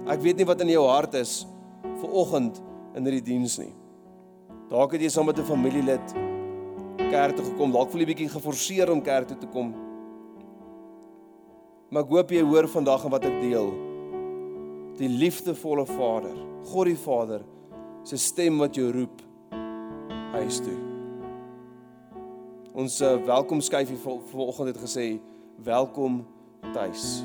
Ek 0.08 0.20
weet 0.20 0.36
nie 0.36 0.46
wat 0.46 0.60
in 0.60 0.68
jou 0.68 0.86
hart 0.86 1.14
is 1.14 1.46
vir 1.82 2.10
oggend 2.10 2.62
in 2.94 3.04
hierdie 3.04 3.24
diens 3.24 3.58
nie. 3.58 3.79
Dalk 4.70 4.92
het 4.94 5.02
jy 5.02 5.08
saam 5.10 5.26
met 5.26 5.38
'n 5.38 5.44
familielid 5.44 6.12
kerk 7.10 7.34
toe 7.36 7.44
gekom, 7.44 7.72
dalk 7.72 7.90
voel 7.90 8.00
jy 8.00 8.06
bietjie 8.06 8.28
geforseer 8.28 8.90
om 8.90 9.02
kerk 9.02 9.26
toe 9.26 9.38
te 9.38 9.46
kom. 9.46 9.74
Maar 11.90 12.02
ek 12.02 12.10
hoop 12.10 12.30
jy 12.30 12.42
hoor 12.42 12.68
vandag 12.68 13.04
en 13.04 13.10
wat 13.10 13.24
ek 13.24 13.40
deel. 13.40 13.72
Die 14.96 15.08
liefdevolle 15.08 15.86
Vader, 15.86 16.36
God 16.70 16.86
die 16.86 16.96
Vader, 16.96 17.42
se 18.04 18.16
stem 18.16 18.58
wat 18.58 18.74
jou 18.74 18.92
roep 18.92 19.22
huis 20.32 20.60
toe. 20.60 20.78
Ons 22.72 23.00
uh, 23.00 23.16
welkomskyfie 23.26 23.98
vanoggend 24.30 24.68
het 24.68 24.78
gesê 24.78 25.20
welkom 25.64 26.24
tuis. 26.72 27.24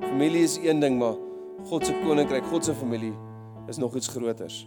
Familie 0.00 0.42
is 0.42 0.58
een 0.60 0.80
ding, 0.80 0.98
maar 0.98 1.16
God 1.64 1.86
se 1.86 1.96
koninkryk, 2.04 2.44
God 2.44 2.64
se 2.64 2.74
familie 2.74 3.14
is 3.68 3.76
nog 3.78 3.96
iets 3.96 4.08
groters. 4.08 4.66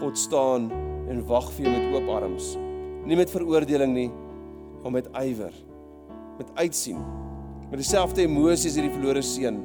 God 0.00 0.18
staan 0.18 0.70
en 1.08 1.26
wag 1.26 1.50
vir 1.52 1.66
jou 1.66 1.72
met 1.76 1.96
oop 1.96 2.08
arms. 2.08 2.56
Nie 3.04 3.16
met 3.16 3.30
veroordeling 3.30 3.94
nie, 3.94 4.10
maar 4.82 4.92
met 4.92 5.08
ywer, 5.14 5.54
met 6.38 6.50
uitsien 6.54 7.00
met 7.70 7.78
dieselfde 7.78 8.24
emosies 8.26 8.74
hierdie 8.74 8.90
verlore 8.90 9.22
seun 9.22 9.60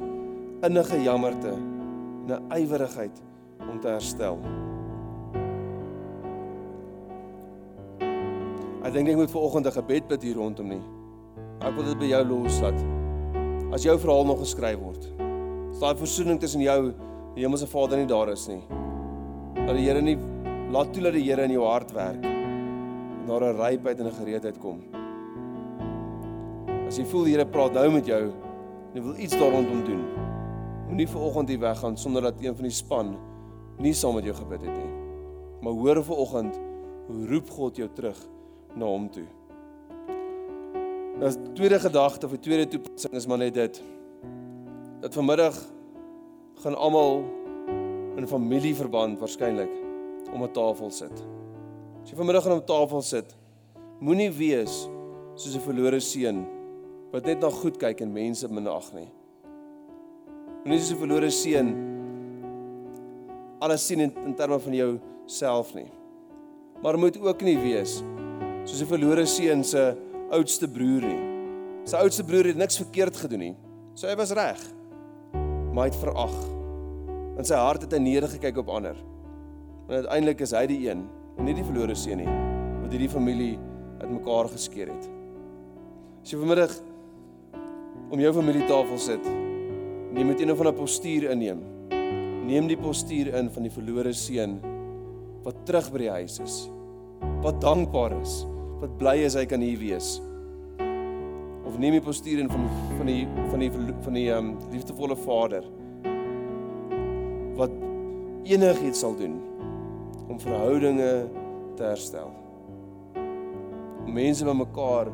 innige 0.66 1.00
jammerte 1.02 1.56
'n 2.26 2.38
ywerigheid 2.54 3.18
om 3.58 3.80
te 3.80 3.88
herstel. 3.88 4.38
Ek 8.86 8.92
dink 8.94 9.08
ek 9.08 9.16
moet 9.16 9.30
vir 9.30 9.42
oggend 9.42 9.66
'n 9.66 9.78
gebed 9.78 10.08
bid 10.08 10.22
hier 10.22 10.36
rondom 10.36 10.68
nie. 10.68 10.82
Ek 11.60 11.74
wil 11.74 11.84
dit 11.84 11.98
by 11.98 12.06
jou 12.06 12.24
loslaat. 12.24 12.78
As 13.72 13.82
jou 13.82 13.98
verhaal 13.98 14.24
nog 14.24 14.38
geskryf 14.38 14.78
word, 14.78 15.02
is 15.72 15.80
daai 15.80 15.96
versoening 15.96 16.40
tussen 16.40 16.60
jou 16.60 16.86
en 16.86 16.94
die 17.34 17.42
Hemelse 17.42 17.66
Vader 17.66 17.98
nie 17.98 18.06
daar 18.06 18.28
is 18.28 18.46
nie. 18.48 18.62
Dat 19.66 19.74
die 19.74 19.88
Here 19.88 19.98
nie 19.98 20.14
laat 20.70 20.92
toe 20.94 21.02
dat 21.02 21.16
die 21.16 21.24
Here 21.26 21.42
in 21.42 21.56
jou 21.56 21.64
hart 21.66 21.90
werk 21.94 22.22
en 22.22 23.24
daar 23.26 23.42
'n 23.42 23.56
rypheid 23.58 23.98
en 23.98 24.06
'n 24.06 24.18
gereedheid 24.20 24.58
kom. 24.58 24.78
As 26.86 26.96
jy 26.98 27.04
voel 27.04 27.24
die 27.24 27.32
Here 27.32 27.46
praat 27.46 27.72
nou 27.72 27.90
met 27.90 28.06
jou 28.06 28.22
en 28.22 28.94
jy 28.94 29.02
wil 29.02 29.18
iets 29.18 29.34
daar 29.38 29.50
rondom 29.50 29.84
doen. 29.84 30.04
Moenie 30.86 31.08
vir 31.08 31.20
oggend 31.20 31.48
hier 31.48 31.58
weggaan 31.58 31.96
sonder 31.96 32.22
dat 32.22 32.34
een 32.40 32.54
van 32.54 32.62
die 32.62 32.70
span 32.70 33.16
nie 33.78 33.92
saam 33.92 34.14
met 34.14 34.24
jou 34.24 34.34
gebid 34.34 34.60
het 34.60 34.76
nie. 34.76 34.92
Maar 35.60 35.72
hoor 35.72 36.04
vir 36.04 36.16
oggend 36.16 36.60
hoe 37.06 37.26
roep 37.26 37.50
God 37.50 37.76
jou 37.76 37.88
terug 37.92 38.18
na 38.74 38.84
hom 38.84 39.10
toe. 39.10 39.26
Nou 41.18 41.30
die 41.32 41.52
tweede 41.52 41.80
gedagte 41.80 42.26
of 42.26 42.32
die 42.32 42.40
tweede 42.40 42.68
toepassing 42.68 43.14
is 43.14 43.26
maar 43.26 43.38
net 43.38 43.54
dit. 43.54 43.82
Dat 45.00 45.14
vanmiddag 45.14 45.58
gaan 46.54 46.74
almal 46.74 47.24
in 48.16 48.26
familieverband 48.26 49.20
waarskynlik 49.20 49.70
om 50.32 50.42
'n 50.42 50.52
tafel 50.52 50.90
sit. 50.90 51.16
As 52.02 52.10
jy 52.10 52.16
vanmiddag 52.16 52.46
aan 52.46 52.58
'n 52.58 52.64
tafel 52.64 53.02
sit, 53.02 53.36
moenie 54.00 54.30
wees 54.30 54.88
soos 55.34 55.56
'n 55.56 55.60
verlore 55.60 56.00
seun 56.00 56.46
wat 57.12 57.24
net 57.26 57.40
na 57.40 57.50
goed 57.50 57.78
kyk 57.78 58.00
en 58.00 58.12
mense 58.12 58.48
minag 58.48 58.92
nie. 58.94 59.10
Moenie 60.64 60.80
soos 60.80 60.92
'n 60.92 61.00
verlore 61.00 61.30
seun 61.30 61.68
alles 63.60 63.86
sien 63.86 64.00
in, 64.00 64.12
in 64.26 64.34
terme 64.34 64.58
van 64.58 64.74
jou 64.74 64.98
self 65.26 65.74
nie. 65.74 65.90
Maar 66.82 66.98
moet 66.98 67.20
ook 67.20 67.40
nie 67.40 67.58
wees 67.58 68.02
soos 68.64 68.82
'n 68.82 68.86
verlore 68.86 69.26
seun 69.26 69.64
se 69.64 69.96
oudste 70.30 70.68
broer 70.68 71.02
nie. 71.02 71.22
Sy 71.84 71.96
oudste 71.96 72.24
broer 72.24 72.44
het 72.44 72.56
niks 72.56 72.76
verkeerd 72.76 73.16
gedoen 73.16 73.38
nie. 73.38 73.56
So 73.94 74.08
hy 74.08 74.16
was 74.16 74.30
reg. 74.30 74.60
Maar 75.72 75.84
hy 75.84 75.90
het 75.90 76.00
verag. 76.00 76.55
In 77.36 77.44
sy 77.44 77.58
hart 77.60 77.84
het 77.84 77.92
hy 77.92 78.00
nedergekyk 78.00 78.62
op 78.62 78.70
ander. 78.72 78.96
En 79.86 80.00
uiteindelik 80.00 80.40
is 80.46 80.54
hy 80.56 80.64
die 80.70 80.78
een, 80.86 81.04
en 81.36 81.44
nie 81.44 81.54
die 81.56 81.64
verlore 81.66 81.94
seun 81.98 82.22
nie, 82.22 82.36
wat 82.80 82.94
hierdie 82.94 83.12
familie 83.12 83.52
uitmekaar 84.00 84.48
geskeur 84.54 84.88
het. 84.88 85.08
As 86.24 86.32
jy 86.32 86.40
vanmiddag 86.40 86.72
om 88.10 88.22
jou 88.22 88.32
familietafel 88.38 88.98
sit, 89.02 89.28
neem 90.16 90.32
met 90.32 90.40
een 90.40 90.54
of 90.54 90.64
ander 90.64 90.74
postuur 90.76 91.28
inneem. 91.34 91.60
Neem 92.46 92.70
die 92.70 92.80
postuur 92.80 93.34
in 93.36 93.52
van 93.52 93.66
die 93.66 93.74
verlore 93.74 94.14
seun 94.16 94.58
wat 95.44 95.60
terug 95.68 95.92
by 95.92 96.02
die 96.06 96.12
huis 96.16 96.40
is. 96.42 96.60
Wat 97.44 97.60
dankbaar 97.62 98.16
is 98.22 98.44
wat 98.80 98.96
bly 99.00 99.14
is 99.24 99.36
hy 99.38 99.46
kan 99.48 99.62
hier 99.64 99.78
wees. 99.80 100.16
Of 101.66 101.78
neem 101.80 101.96
die 101.96 102.04
postuur 102.04 102.42
in 102.42 102.50
van 102.52 102.66
van 102.98 103.08
die 103.10 103.22
van 103.50 103.62
die 103.62 103.70
van 103.74 104.16
die 104.16 104.28
um, 104.34 104.54
liefdevolle 104.72 105.16
Vader 105.20 105.64
enigiets 108.46 109.00
sal 109.02 109.16
doen 109.18 109.36
om 110.28 110.40
verhoudinge 110.40 111.10
te 111.76 111.82
herstel. 111.82 112.30
Om 114.04 114.12
mense 114.12 114.44
bymekaar 114.44 115.10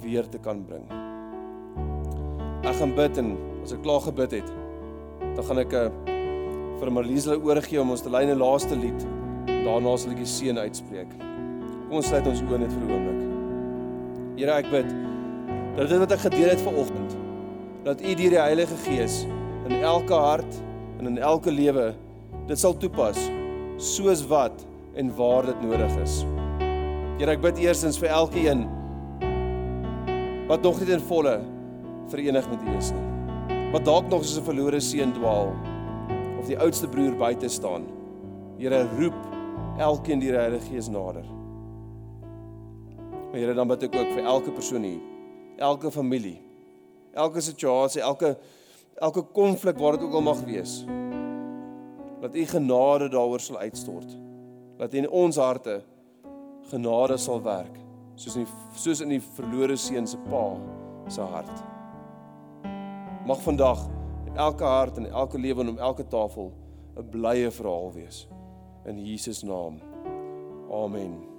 weer 0.00 0.28
te 0.28 0.38
kan 0.42 0.62
bring. 0.66 0.86
Ek 2.66 2.76
gaan 2.78 2.94
bid 2.96 3.18
en 3.20 3.34
as 3.64 3.74
ek 3.74 3.82
klaar 3.84 4.02
gebid 4.06 4.38
het, 4.40 4.52
dan 5.36 5.44
gaan 5.44 5.62
ek 5.62 5.72
'n 5.72 5.90
uh, 5.90 6.18
vir 6.80 6.92
Marlies 6.92 7.26
hulle 7.28 7.42
oorgee 7.44 7.80
om 7.80 7.90
ons 7.90 8.02
te 8.02 8.10
die 8.10 8.34
laaste 8.34 8.76
lied. 8.76 9.06
Daarna 9.46 9.96
sal 9.96 10.12
ek 10.12 10.22
die 10.22 10.26
seën 10.26 10.58
uitspreek. 10.58 11.10
Kom 11.88 11.96
ons 11.96 12.06
sluit 12.06 12.26
ons 12.26 12.42
oë 12.42 12.58
net 12.58 12.72
vir 12.72 12.82
'n 12.86 12.92
oomblik. 12.92 13.22
Here, 14.38 14.52
ek 14.52 14.70
bid 14.70 14.88
dat 15.76 15.88
dit 15.88 15.98
wat 15.98 16.12
ek 16.12 16.18
gedeel 16.18 16.48
het 16.48 16.60
vanoggend, 16.60 17.16
dat 17.84 18.00
U 18.00 18.14
deur 18.14 18.30
die 18.30 18.40
Heilige 18.40 18.76
Gees 18.84 19.26
in 19.68 19.82
elke 19.82 20.14
hart 20.14 20.62
en 20.98 21.06
in 21.06 21.18
elke 21.18 21.50
lewe 21.50 21.94
dit 22.48 22.58
sal 22.58 22.76
toepas 22.76 23.18
soos 23.80 24.22
wat 24.30 24.64
en 24.98 25.10
waar 25.16 25.46
dit 25.48 25.62
nodig 25.64 25.96
is. 26.02 26.20
Here, 27.20 27.34
ek 27.34 27.42
bid 27.44 27.60
eerstens 27.60 27.98
vir 28.00 28.12
elkeen 28.16 28.66
wat 30.50 30.64
nog 30.66 30.80
nie 30.80 30.94
in 30.96 31.04
volle 31.10 31.36
verenig 32.10 32.48
met 32.50 32.62
U 32.66 32.76
is 32.76 32.90
nie. 32.96 33.58
Wat 33.74 33.84
dalk 33.86 34.08
nog 34.10 34.24
soos 34.24 34.40
'n 34.40 34.48
verlore 34.48 34.80
seun 34.80 35.12
dwaal 35.12 35.52
of 36.40 36.46
die 36.46 36.58
oudste 36.58 36.88
broer 36.88 37.14
buite 37.16 37.48
staan. 37.48 37.86
Here, 38.58 38.88
roep 38.98 39.16
elkeen 39.78 40.20
die 40.20 40.32
Heilige 40.32 40.72
Gees 40.72 40.88
nader. 40.88 41.24
Maar 43.30 43.38
Here, 43.38 43.54
dan 43.54 43.68
bid 43.68 43.82
ek 43.82 43.94
ook 43.94 44.12
vir 44.16 44.24
elke 44.24 44.50
persoon 44.50 44.82
hier, 44.82 45.00
elke 45.58 45.90
familie, 45.90 46.42
elke 47.14 47.40
situasie, 47.40 48.02
elke 48.02 48.36
elke 49.00 49.22
konflik 49.22 49.78
waar 49.78 49.96
dit 49.96 50.02
ook 50.02 50.12
al 50.12 50.22
mag 50.22 50.40
wees. 50.44 50.84
Dat 52.20 52.34
U 52.34 52.46
genade 52.46 53.08
daaroor 53.08 53.40
sal 53.40 53.58
uitstort. 53.58 54.18
Dat 54.76 54.92
in 54.92 55.10
ons 55.10 55.36
harte 55.36 55.82
genade 56.70 57.16
sal 57.16 57.42
werk, 57.42 57.78
soos 58.14 58.36
in 58.36 58.44
die, 58.44 58.52
soos 58.76 59.00
in 59.00 59.08
die 59.08 59.22
verlore 59.34 59.76
seun 59.76 60.06
se 60.06 60.18
pa 60.28 60.44
se 61.08 61.20
hart. 61.20 61.64
Mag 63.26 63.42
vandag 63.42 63.86
in 64.26 64.36
elke 64.36 64.64
hart 64.64 64.96
en 64.96 65.10
elke 65.10 65.38
lewe 65.38 65.60
en 65.60 65.74
om 65.74 65.78
elke 65.78 66.06
tafel 66.06 66.52
'n 66.96 67.08
blye 67.10 67.50
verhaal 67.50 67.92
wees 67.92 68.28
in 68.84 68.98
Jesus 68.98 69.42
naam. 69.42 69.80
Amen. 70.70 71.29